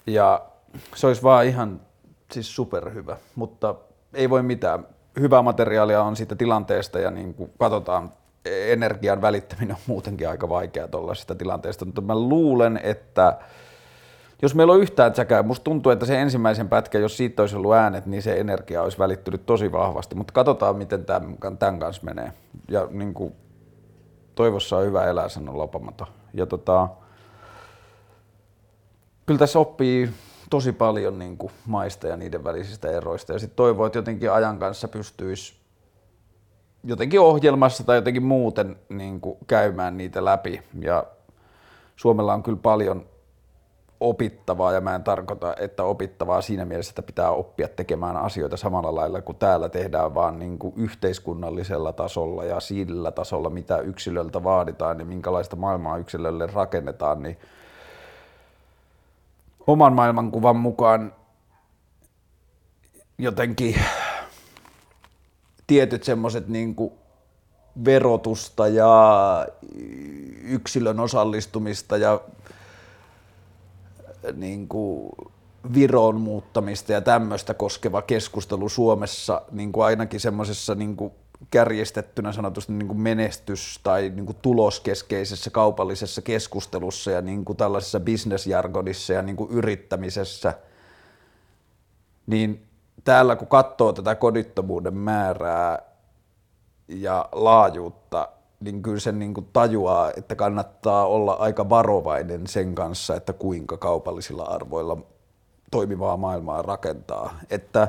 Ja 0.08 0.42
se 0.96 1.08
olisi 1.08 1.24
vaan 1.24 1.46
ihan 1.46 1.82
siis 2.32 2.56
superhyvä, 2.56 3.18
mutta 3.36 3.76
ei 4.14 4.30
voi 4.30 4.44
mitään. 4.44 4.88
Hyvää 5.20 5.42
materiaalia 5.42 6.04
on 6.04 6.16
siitä 6.16 6.36
tilanteesta 6.36 7.00
ja 7.00 7.12
niin 7.12 7.34
kuin 7.34 7.52
katsotaan, 7.60 8.12
energian 8.46 9.22
välittäminen 9.22 9.76
on 9.76 9.82
muutenkin 9.88 10.30
aika 10.30 10.50
vaikeaa 10.50 10.88
tuollaisesta 10.88 11.36
tilanteesta, 11.36 11.86
mutta 11.86 12.02
mä 12.02 12.16
luulen, 12.16 12.80
että 12.84 13.38
jos 14.44 14.56
meillä 14.56 14.74
on 14.74 14.82
yhtään 14.82 15.16
säkää, 15.16 15.44
musta 15.44 15.64
tuntuu, 15.64 15.92
että 15.92 16.06
se 16.06 16.22
ensimmäisen 16.22 16.70
pätkän, 16.70 17.02
jos 17.02 17.18
siitä 17.18 17.44
olisi 17.44 17.56
ollut 17.56 17.74
äänet, 17.74 18.06
niin 18.06 18.22
se 18.22 18.34
energia 18.34 18.82
olisi 18.82 18.98
välittynyt 18.98 19.46
tosi 19.46 19.72
vahvasti, 19.72 20.16
mutta 20.16 20.34
katsotaan, 20.34 20.76
miten 20.76 21.06
tämän, 21.06 21.38
tämän 21.60 21.80
kanssa 21.80 22.04
menee. 22.04 22.34
Ja 22.70 22.88
niin 22.92 23.14
kuin, 23.14 23.34
toivossa 24.36 24.78
on 24.78 24.86
hyvä 24.86 25.06
elää, 25.06 25.30
sanoo 25.30 25.58
lopamaton. 25.58 26.08
Ja 26.34 26.46
tota, 26.46 26.88
kyllä 29.26 29.38
tässä 29.38 29.60
oppii 29.60 30.10
tosi 30.50 30.72
paljon 30.72 31.20
niin 31.20 31.38
kuin 31.38 31.52
maista 31.66 32.08
ja 32.08 32.18
niiden 32.18 32.44
välisistä 32.44 32.92
eroista. 32.92 33.34
Ja 33.34 33.40
sitten 33.40 33.56
toivoo, 33.56 33.86
että 33.86 34.00
jotenkin 34.00 34.32
ajan 34.32 34.60
kanssa 34.60 34.88
pystyisi 34.88 35.54
jotenkin 36.84 37.20
ohjelmassa 37.20 37.84
tai 37.84 37.98
jotenkin 37.98 38.24
muuten 38.24 38.76
niin 38.90 39.22
kuin 39.22 39.38
käymään 39.48 39.98
niitä 39.98 40.26
läpi. 40.26 40.62
Ja 40.80 41.04
Suomella 41.96 42.34
on 42.34 42.44
kyllä 42.44 42.60
paljon 42.62 43.13
opittavaa, 44.04 44.72
ja 44.72 44.82
mä 44.82 44.96
en 44.96 45.04
tarkoita, 45.04 45.56
että 45.60 45.84
opittavaa 45.84 46.42
siinä 46.42 46.66
mielessä, 46.66 46.92
että 46.92 47.02
pitää 47.02 47.32
oppia 47.32 47.68
tekemään 47.68 48.18
asioita 48.18 48.58
samalla 48.58 48.96
lailla 48.96 49.22
kuin 49.22 49.38
täällä 49.38 49.70
tehdään, 49.70 50.16
vaan 50.16 50.40
niin 50.40 50.60
kuin 50.60 50.74
yhteiskunnallisella 50.78 51.94
tasolla 51.94 52.44
ja 52.44 52.60
sillä 52.60 53.12
tasolla, 53.12 53.50
mitä 53.50 53.78
yksilöltä 53.78 54.44
vaaditaan 54.44 55.00
ja 55.00 55.06
minkälaista 55.06 55.56
maailmaa 55.56 55.98
yksilölle 55.98 56.48
rakennetaan, 56.48 57.24
niin 57.24 57.38
oman 59.68 59.94
maailmankuvan 59.94 60.56
mukaan 60.56 61.14
jotenkin 63.18 63.76
tietyt 65.68 66.04
semmoiset 66.04 66.48
niin 66.48 66.76
verotusta 67.86 68.68
ja 68.68 69.48
yksilön 70.44 71.00
osallistumista 71.00 71.98
ja 71.98 72.22
niin 74.34 74.68
kuin 74.68 75.10
Viron 75.74 76.22
muuttamista 76.22 76.92
ja 76.92 77.02
tämmöistä 77.02 77.54
koskeva 77.54 78.02
keskustelu 78.02 78.70
Suomessa 78.70 79.42
niin 79.52 79.72
kuin 79.72 79.86
ainakin 79.86 80.20
semmoisessa 80.20 80.76
niin 80.76 80.98
kärjestettynä 81.52 82.32
sanotusti 82.32 82.74
niin 82.74 82.88
kuin 82.88 83.00
menestys- 83.00 83.80
tai 83.84 84.12
niin 84.16 84.26
kuin 84.26 84.38
tuloskeskeisessä 84.42 85.50
kaupallisessa 85.50 86.22
keskustelussa 86.22 87.12
ja 87.12 87.22
niin 87.22 87.46
kuin 87.46 87.58
tällaisessa 87.58 88.00
bisnesjargonissa 88.00 89.14
ja 89.14 89.22
niin 89.22 89.36
kuin 89.36 89.52
yrittämisessä, 89.52 90.54
niin 92.28 92.66
täällä 93.04 93.36
kun 93.36 93.48
katsoo 93.48 93.94
tätä 93.94 94.16
kodittomuuden 94.16 94.94
määrää 94.94 95.80
ja 96.88 97.30
laajuutta, 97.32 98.30
niin 98.64 98.82
kyllä 98.82 99.00
sen 99.00 99.20
niin 99.20 99.34
kuin 99.34 99.48
tajuaa, 99.54 100.12
että 100.18 100.36
kannattaa 100.36 101.06
olla 101.08 101.34
aika 101.34 101.70
varovainen 101.70 102.48
sen 102.48 102.76
kanssa, 102.76 103.16
että 103.16 103.34
kuinka 103.34 103.78
kaupallisilla 103.78 104.44
arvoilla 104.44 104.98
toimivaa 105.72 106.18
maailmaa 106.18 106.62
rakentaa. 106.62 107.40
Että 107.50 107.88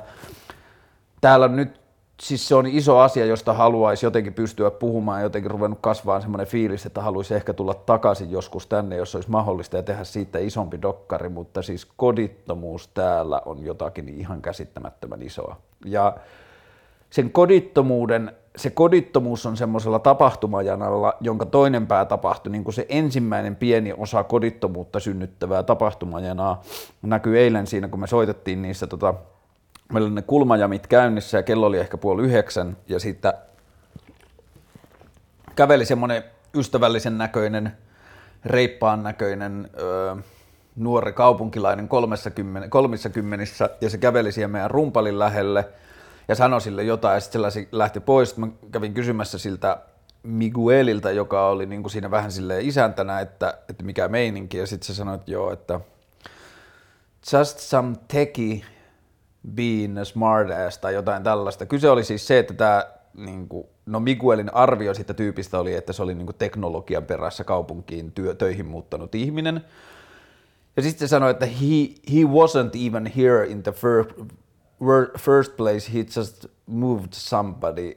täällä 1.20 1.48
nyt 1.48 1.80
siis 2.22 2.48
se 2.48 2.54
on 2.54 2.66
iso 2.66 2.98
asia, 2.98 3.26
josta 3.26 3.52
haluaisi 3.52 4.06
jotenkin 4.06 4.34
pystyä 4.34 4.70
puhumaan, 4.70 5.22
jotenkin 5.22 5.50
ruvennut 5.50 5.78
kasvaa 5.82 6.20
semmoinen 6.20 6.46
fiilis, 6.46 6.86
että 6.86 7.02
haluaisi 7.02 7.34
ehkä 7.34 7.52
tulla 7.52 7.74
takaisin 7.74 8.30
joskus 8.30 8.66
tänne, 8.66 8.96
jos 8.96 9.14
olisi 9.14 9.30
mahdollista 9.30 9.76
ja 9.76 9.82
tehdä 9.82 10.04
siitä 10.04 10.38
isompi 10.38 10.82
dokkari, 10.82 11.28
mutta 11.28 11.62
siis 11.62 11.86
kodittomuus 11.96 12.88
täällä 12.88 13.42
on 13.46 13.64
jotakin 13.64 14.08
ihan 14.08 14.42
käsittämättömän 14.42 15.22
isoa. 15.22 15.56
Ja 15.84 16.16
sen 17.10 17.32
kodittomuuden, 17.32 18.32
se 18.56 18.70
kodittomuus 18.70 19.46
on 19.46 19.56
semmoisella 19.56 19.98
tapahtumajanalla, 19.98 21.16
jonka 21.20 21.46
toinen 21.46 21.86
pää 21.86 22.04
tapahtui, 22.04 22.52
niin 22.52 22.64
kuin 22.64 22.74
se 22.74 22.86
ensimmäinen 22.88 23.56
pieni 23.56 23.94
osa 23.96 24.24
kodittomuutta 24.24 25.00
synnyttävää 25.00 25.62
tapahtumajanaa 25.62 26.62
näkyy 27.02 27.38
eilen 27.38 27.66
siinä, 27.66 27.88
kun 27.88 28.00
me 28.00 28.06
soitettiin 28.06 28.62
niissä 28.62 28.86
tota, 28.86 29.14
meillä 29.92 30.06
oli 30.06 30.14
ne 30.14 30.22
kulmajamit 30.22 30.86
käynnissä 30.86 31.38
ja 31.38 31.42
kello 31.42 31.66
oli 31.66 31.78
ehkä 31.78 31.96
puoli 31.96 32.22
yhdeksän 32.22 32.76
ja 32.88 33.00
sitten 33.00 33.32
käveli 35.56 35.84
semmoinen 35.84 36.24
ystävällisen 36.54 37.18
näköinen, 37.18 37.72
reippaan 38.44 39.02
näköinen 39.02 39.70
öö, 39.78 40.16
nuori 40.76 41.12
kaupunkilainen 41.12 41.88
30, 41.88 42.68
30 42.68 43.44
ja 43.80 43.90
se 43.90 43.98
käveli 43.98 44.32
siihen 44.32 44.50
meidän 44.50 44.70
rumpalin 44.70 45.18
lähelle 45.18 45.68
ja 46.28 46.34
sanoi 46.34 46.60
sille 46.60 46.82
jotain 46.82 47.14
ja 47.14 47.20
sitten 47.20 47.52
se 47.52 47.68
lähti 47.72 48.00
pois. 48.00 48.36
Mä 48.36 48.48
kävin 48.70 48.94
kysymässä 48.94 49.38
siltä 49.38 49.78
Miguelilta, 50.22 51.10
joka 51.10 51.48
oli 51.48 51.66
niin 51.66 51.82
kuin 51.82 51.90
siinä 51.90 52.10
vähän 52.10 52.32
sille 52.32 52.60
isäntänä, 52.60 53.20
että, 53.20 53.58
että 53.68 53.84
mikä 53.84 54.08
meininki 54.08 54.56
ja 54.56 54.66
sitten 54.66 54.86
se 54.86 54.94
sanoi, 54.94 55.14
että 55.14 55.30
joo, 55.30 55.52
että 55.52 55.80
just 57.32 57.58
some 57.58 57.96
techie 58.08 58.64
being 59.54 59.98
a 59.98 60.04
smartass 60.04 60.78
tai 60.78 60.94
jotain 60.94 61.22
tällaista. 61.22 61.66
Kyse 61.66 61.90
oli 61.90 62.04
siis 62.04 62.26
se, 62.26 62.38
että 62.38 62.54
tämä 62.54 62.84
niin 63.14 63.48
kuin, 63.48 63.66
no 63.86 64.00
Miguelin 64.00 64.54
arvio 64.54 64.94
siitä 64.94 65.14
tyypistä 65.14 65.58
oli, 65.58 65.74
että 65.74 65.92
se 65.92 66.02
oli 66.02 66.14
niin 66.14 66.26
kuin 66.26 66.36
teknologian 66.36 67.04
perässä 67.04 67.44
kaupunkiin 67.44 68.12
työ, 68.12 68.34
töihin 68.34 68.66
muuttanut 68.66 69.14
ihminen. 69.14 69.64
Ja 70.76 70.82
sitten 70.82 71.08
se 71.08 71.10
sanoi, 71.10 71.30
että 71.30 71.46
he, 71.46 71.76
he 72.12 72.22
wasn't 72.24 72.86
even 72.86 73.06
here 73.06 73.46
in 73.46 73.62
the 73.62 73.72
first, 73.72 74.10
first 75.18 75.56
place, 75.56 75.92
he 75.94 76.06
just 76.16 76.46
moved 76.66 77.12
somebody 77.12 77.96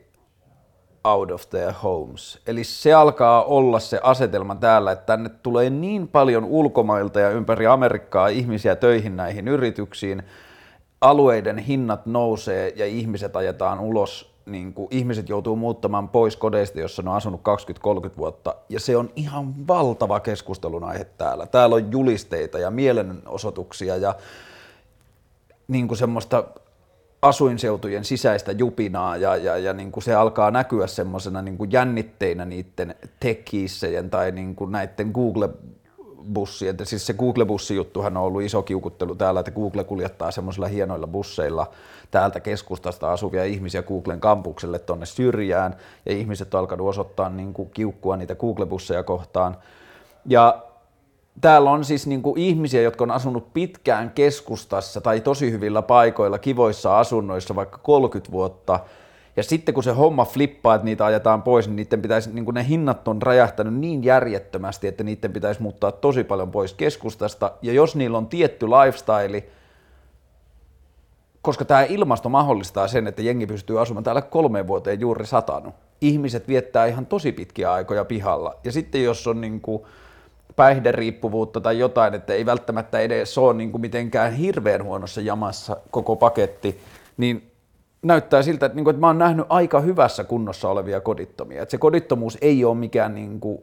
out 1.04 1.32
of 1.32 1.50
their 1.50 1.72
homes. 1.84 2.40
Eli 2.48 2.64
se 2.64 2.94
alkaa 2.94 3.44
olla 3.44 3.80
se 3.80 4.00
asetelma 4.04 4.56
täällä, 4.56 4.92
että 4.92 5.06
tänne 5.06 5.30
tulee 5.30 5.70
niin 5.70 6.08
paljon 6.08 6.46
ulkomailta 6.46 7.20
ja 7.20 7.30
ympäri 7.30 7.68
Amerikkaa 7.68 8.28
ihmisiä 8.28 8.76
töihin 8.76 9.16
näihin 9.16 9.48
yrityksiin, 9.48 10.24
alueiden 11.02 11.58
hinnat 11.58 12.06
nousee 12.06 12.74
ja 12.76 12.86
ihmiset 12.86 13.36
ajetaan 13.36 13.80
ulos, 13.80 14.34
niin 14.46 14.74
kuin 14.74 14.88
ihmiset 14.92 15.30
joutuu 15.30 15.56
muuttamaan 15.56 16.10
pois 16.10 16.36
kodeista, 16.36 16.80
jossa 16.80 17.02
ne 17.02 17.10
on 17.10 17.16
asunut 17.16 17.42
20-30 18.08 18.18
vuotta, 18.18 18.56
ja 18.70 18.80
se 18.80 18.98
on 18.98 19.10
ihan 19.16 19.68
valtava 19.68 20.20
keskustelun 20.20 20.84
aihe 20.84 21.04
täällä. 21.04 21.46
Täällä 21.46 21.76
on 21.76 21.92
julisteita 21.92 22.60
ja 22.60 22.72
mielenosoituksia 22.72 23.98
ja 23.98 24.16
niin 25.68 25.88
kuin 25.88 25.98
semmoista 25.98 26.44
asuinseutujen 27.22 28.06
sisäistä 28.06 28.52
jupinaa 28.52 29.18
ja, 29.18 29.36
ja, 29.36 29.58
ja 29.58 29.74
niin 29.74 29.92
kuin 29.92 30.04
se 30.04 30.16
alkaa 30.16 30.52
näkyä 30.52 30.88
semmoisena 30.88 31.42
niin 31.42 31.58
jännitteinä 31.70 32.46
niiden 32.46 32.96
tekiissejä 33.20 34.04
tai 34.04 34.32
niin 34.32 34.56
kuin 34.56 34.72
näiden 34.72 35.12
Google 35.14 35.50
bussi, 36.34 36.68
että 36.68 36.86
siis 36.86 37.06
se 37.06 37.14
Google-bussijuttuhan 37.14 38.18
on 38.18 38.24
ollut 38.24 38.42
iso 38.42 38.64
kiukuttelu 38.64 39.16
täällä, 39.16 39.40
että 39.40 39.52
Google 39.52 39.84
kuljettaa 39.84 40.32
semmoisilla 40.32 40.68
hienoilla 40.68 41.08
busseilla 41.08 41.72
täältä 42.12 42.40
keskustasta 42.40 43.12
asuvia 43.12 43.44
ihmisiä 43.44 43.84
Googlen 43.84 44.20
kampukselle 44.20 44.80
tonne 44.80 45.06
syrjään, 45.06 45.76
ja 46.06 46.12
ihmiset 46.12 46.54
on 46.54 46.60
alkanut 46.60 46.88
osoittaa 46.88 47.30
niin 47.30 47.54
kuin 47.54 47.70
kiukkua 47.70 48.18
niitä 48.18 48.36
Google-busseja 48.36 49.04
kohtaan. 49.04 49.58
Ja 50.26 50.67
täällä 51.42 51.72
on 51.72 51.86
siis 51.86 52.08
niin 52.08 52.22
kuin 52.22 52.40
ihmisiä, 52.40 52.82
jotka 52.82 53.04
on 53.04 53.12
asunut 53.12 53.54
pitkään 53.54 54.12
keskustassa 54.12 55.02
tai 55.02 55.22
tosi 55.22 55.52
hyvillä 55.52 55.82
paikoilla, 55.82 56.40
kivoissa 56.40 57.00
asunnoissa 57.00 57.56
vaikka 57.56 57.78
30 57.78 58.32
vuotta, 58.32 58.80
ja 59.38 59.44
sitten 59.44 59.74
kun 59.74 59.84
se 59.84 59.92
homma 59.92 60.26
flippaa, 60.26 60.76
että 60.76 60.86
niitä 60.86 61.06
ajetaan 61.06 61.44
pois, 61.44 61.68
niin 61.68 61.76
niiden 61.76 62.02
pitäisi, 62.02 62.30
niin 62.34 62.46
ne 62.54 62.68
hinnat 62.68 63.08
on 63.08 63.22
räjähtänyt 63.22 63.74
niin 63.74 64.04
järjettömästi, 64.04 64.88
että 64.88 65.04
niiden 65.04 65.34
pitäisi 65.34 65.62
muuttaa 65.62 65.92
tosi 65.92 66.24
paljon 66.24 66.52
pois 66.52 66.74
keskustasta. 66.74 67.52
Ja 67.62 67.74
jos 67.74 67.96
niillä 67.96 68.18
on 68.18 68.28
tietty 68.28 68.68
lifestyle, 68.68 69.44
koska 71.42 71.66
tämä 71.66 71.84
ilmasto 71.84 72.30
mahdollistaa 72.30 72.88
sen, 72.88 73.08
että 73.08 73.22
jengi 73.22 73.48
pystyy 73.48 73.82
asumaan 73.82 74.04
täällä 74.04 74.22
kolmeen 74.22 74.68
vuoteen 74.68 75.00
juuri 75.00 75.26
satanut. 75.26 75.76
Ihmiset 76.02 76.48
viettää 76.48 76.86
ihan 76.86 77.06
tosi 77.06 77.32
pitkiä 77.32 77.74
aikoja 77.74 78.06
pihalla. 78.06 78.56
Ja 78.64 78.72
sitten 78.72 79.04
jos 79.04 79.28
on 79.28 79.42
niin 79.42 79.62
kuin 79.62 79.84
päihderiippuvuutta 80.58 81.62
tai 81.62 81.80
jotain, 81.80 82.14
että 82.14 82.34
ei 82.34 82.46
välttämättä 82.46 83.00
edes 83.00 83.38
ole 83.38 83.54
niin 83.54 83.72
kuin 83.72 83.82
mitenkään 83.82 84.34
hirveän 84.34 84.84
huonossa 84.84 85.22
jamassa 85.22 85.78
koko 85.92 86.16
paketti, 86.16 86.80
niin 87.18 87.52
näyttää 88.02 88.42
siltä, 88.42 88.66
että, 88.66 88.76
niin 88.76 88.84
kuin, 88.84 88.92
että 88.94 89.00
mä 89.00 89.08
oon 89.08 89.18
nähnyt 89.18 89.46
aika 89.50 89.80
hyvässä 89.80 90.24
kunnossa 90.24 90.70
olevia 90.70 91.02
kodittomia. 91.02 91.62
Että 91.62 91.72
se 91.72 91.78
kodittomuus 91.78 92.38
ei 92.42 92.66
ole 92.66 92.76
mikään, 92.76 93.16
niin 93.16 93.40
kuin, 93.40 93.62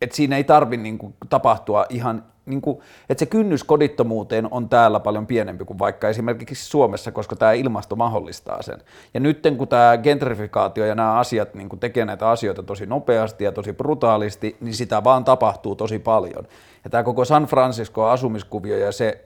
että 0.00 0.16
siinä 0.16 0.36
ei 0.36 0.44
tarvi 0.44 0.76
niin 0.76 0.98
kuin, 0.98 1.14
tapahtua 1.28 1.86
ihan, 1.88 2.24
niin 2.46 2.60
kuin, 2.60 2.78
että 3.08 3.18
se 3.18 3.26
kynnys 3.26 3.64
kodittomuuteen 3.64 4.48
on 4.50 4.68
täällä 4.68 5.00
paljon 5.00 5.26
pienempi 5.26 5.64
kuin 5.64 5.78
vaikka 5.78 6.08
esimerkiksi 6.08 6.64
Suomessa, 6.64 7.12
koska 7.12 7.36
tämä 7.36 7.52
ilmasto 7.52 7.96
mahdollistaa 7.96 8.62
sen. 8.62 8.78
Ja 9.14 9.20
nyt 9.20 9.42
kun 9.58 9.68
tämä 9.68 9.98
gentrifikaatio 9.98 10.86
ja 10.86 10.94
nämä 10.94 11.18
asiat 11.18 11.54
niin 11.54 11.68
kuin 11.68 11.80
tekee 11.80 12.04
näitä 12.04 12.30
asioita 12.30 12.62
tosi 12.62 12.86
nopeasti 12.86 13.44
ja 13.44 13.52
tosi 13.52 13.72
brutaalisti, 13.72 14.56
niin 14.60 14.74
sitä 14.74 15.04
vaan 15.04 15.24
tapahtuu 15.24 15.74
tosi 15.74 15.98
paljon. 15.98 16.46
Ja 16.84 16.90
tämä 16.90 17.02
koko 17.02 17.24
San 17.24 17.44
Francisco 17.44 18.06
asumiskuvio 18.06 18.78
ja 18.78 18.92
se, 18.92 19.24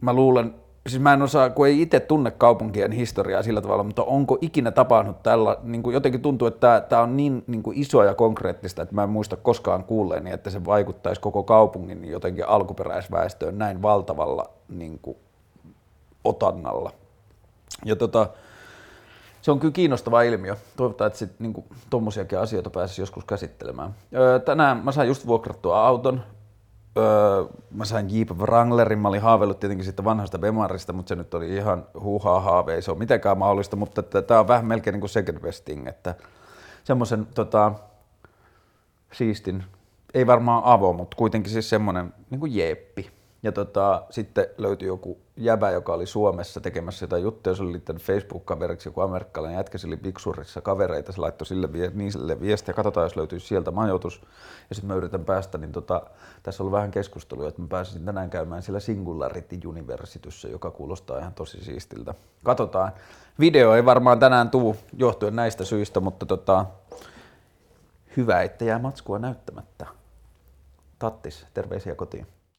mä 0.00 0.12
luulen, 0.12 0.54
siis 0.88 1.02
mä 1.02 1.12
en 1.12 1.22
osaa, 1.22 1.50
kun 1.50 1.66
ei 1.66 1.82
itse 1.82 2.00
tunne 2.00 2.30
kaupunkien 2.30 2.92
historiaa 2.92 3.42
sillä 3.42 3.60
tavalla, 3.60 3.82
mutta 3.82 4.02
onko 4.04 4.38
ikinä 4.40 4.70
tapahtunut 4.70 5.22
tällä, 5.22 5.56
niin 5.62 5.82
kuin 5.82 5.94
jotenkin 5.94 6.22
tuntuu, 6.22 6.48
että 6.48 6.86
tämä 6.88 7.02
on 7.02 7.16
niin, 7.16 7.44
niin 7.46 7.62
kuin 7.62 7.78
isoa 7.78 8.04
ja 8.04 8.14
konkreettista, 8.14 8.82
että 8.82 8.94
mä 8.94 9.02
en 9.02 9.10
muista 9.10 9.36
koskaan 9.36 9.84
kuulleeni, 9.84 10.30
että 10.30 10.50
se 10.50 10.64
vaikuttaisi 10.64 11.20
koko 11.20 11.42
kaupungin 11.42 12.04
jotenkin 12.04 12.48
alkuperäisväestöön 12.48 13.58
näin 13.58 13.82
valtavalla 13.82 14.50
niin 14.68 14.98
kuin, 15.02 15.16
otannalla. 16.24 16.92
Ja 17.84 17.96
tota, 17.96 18.28
se 19.42 19.50
on 19.50 19.60
kyllä 19.60 19.72
kiinnostava 19.72 20.22
ilmiö. 20.22 20.56
Toivotaan, 20.76 21.06
että 21.06 21.18
sit, 21.18 21.40
niin 21.40 21.64
tuommoisiakin 21.90 22.38
asioita 22.38 22.70
pääsisi 22.70 23.02
joskus 23.02 23.24
käsittelemään. 23.24 23.94
Öö, 24.14 24.38
tänään 24.38 24.84
mä 24.84 24.92
sain 24.92 25.08
just 25.08 25.26
vuokrattua 25.26 25.86
auton 25.86 26.22
öö, 26.98 27.44
mä 27.70 27.84
sain 27.84 28.16
Jeep 28.16 28.30
Wranglerin, 28.30 28.98
mä 28.98 29.08
olin 29.08 29.22
haaveillut 29.22 29.60
tietenkin 29.60 29.84
siitä 29.84 30.04
vanhasta 30.04 30.38
Bemarista, 30.38 30.92
mutta 30.92 31.08
se 31.08 31.16
nyt 31.16 31.34
oli 31.34 31.54
ihan 31.54 31.86
huuhaa 32.00 32.40
haave, 32.40 32.74
ei 32.74 32.82
se 32.82 32.90
ole 32.90 32.98
mitenkään 32.98 33.38
mahdollista, 33.38 33.76
mutta 33.76 34.02
tämä 34.02 34.40
on 34.40 34.48
vähän 34.48 34.66
melkein 34.66 34.92
niin 34.92 35.00
kuin 35.00 35.10
second 35.10 35.40
besting, 35.40 35.86
että 35.86 36.14
semmoisen 36.84 37.26
tota, 37.26 37.72
siistin, 39.12 39.64
ei 40.14 40.26
varmaan 40.26 40.62
avo, 40.64 40.92
mutta 40.92 41.16
kuitenkin 41.16 41.52
siis 41.52 41.70
semmoinen 41.70 42.14
niin 42.30 42.40
kuin 42.40 42.54
jeppi. 42.54 43.17
Ja 43.48 43.52
tota, 43.52 44.02
sitten 44.10 44.46
löytyi 44.58 44.88
joku 44.88 45.18
jäbä, 45.36 45.70
joka 45.70 45.92
oli 45.92 46.06
Suomessa 46.06 46.60
tekemässä 46.60 47.04
jotain 47.04 47.22
juttuja, 47.22 47.56
se 47.56 47.62
oli 47.62 47.72
liittänyt 47.72 48.02
Facebook-kaveriksi 48.02 48.88
joku 48.88 49.00
amerikkalainen 49.00 49.56
jätkä, 49.56 49.78
se 49.78 49.86
oli 49.86 49.96
Bigsurissa 49.96 50.60
kavereita, 50.60 51.12
se 51.12 51.20
laittoi 51.20 51.46
sille, 51.46 51.68
niin 51.94 52.12
sille 52.12 52.40
viestiä, 52.40 52.74
katsotaan 52.74 53.04
jos 53.04 53.16
löytyisi 53.16 53.46
sieltä 53.46 53.70
majoitus, 53.70 54.20
ja 54.68 54.74
sitten 54.74 54.88
mä 54.88 54.94
yritän 54.94 55.24
päästä, 55.24 55.58
niin 55.58 55.72
tota, 55.72 56.02
tässä 56.42 56.62
oli 56.62 56.72
vähän 56.72 56.90
keskustelua, 56.90 57.48
että 57.48 57.62
mä 57.62 57.68
pääsisin 57.68 58.04
tänään 58.04 58.30
käymään 58.30 58.62
siellä 58.62 58.80
Singularity 58.80 59.66
Universityssä, 59.66 60.48
joka 60.48 60.70
kuulostaa 60.70 61.18
ihan 61.18 61.34
tosi 61.34 61.64
siistiltä. 61.64 62.14
Katsotaan. 62.44 62.92
Video 63.40 63.74
ei 63.74 63.84
varmaan 63.84 64.18
tänään 64.18 64.50
tuu 64.50 64.76
johtuen 64.96 65.36
näistä 65.36 65.64
syistä, 65.64 66.00
mutta 66.00 66.26
tota, 66.26 66.66
hyvä, 68.16 68.42
että 68.42 68.64
jää 68.64 68.78
matskua 68.78 69.18
näyttämättä. 69.18 69.86
Tattis, 70.98 71.46
terveisiä 71.54 71.94
kotiin. 71.94 72.26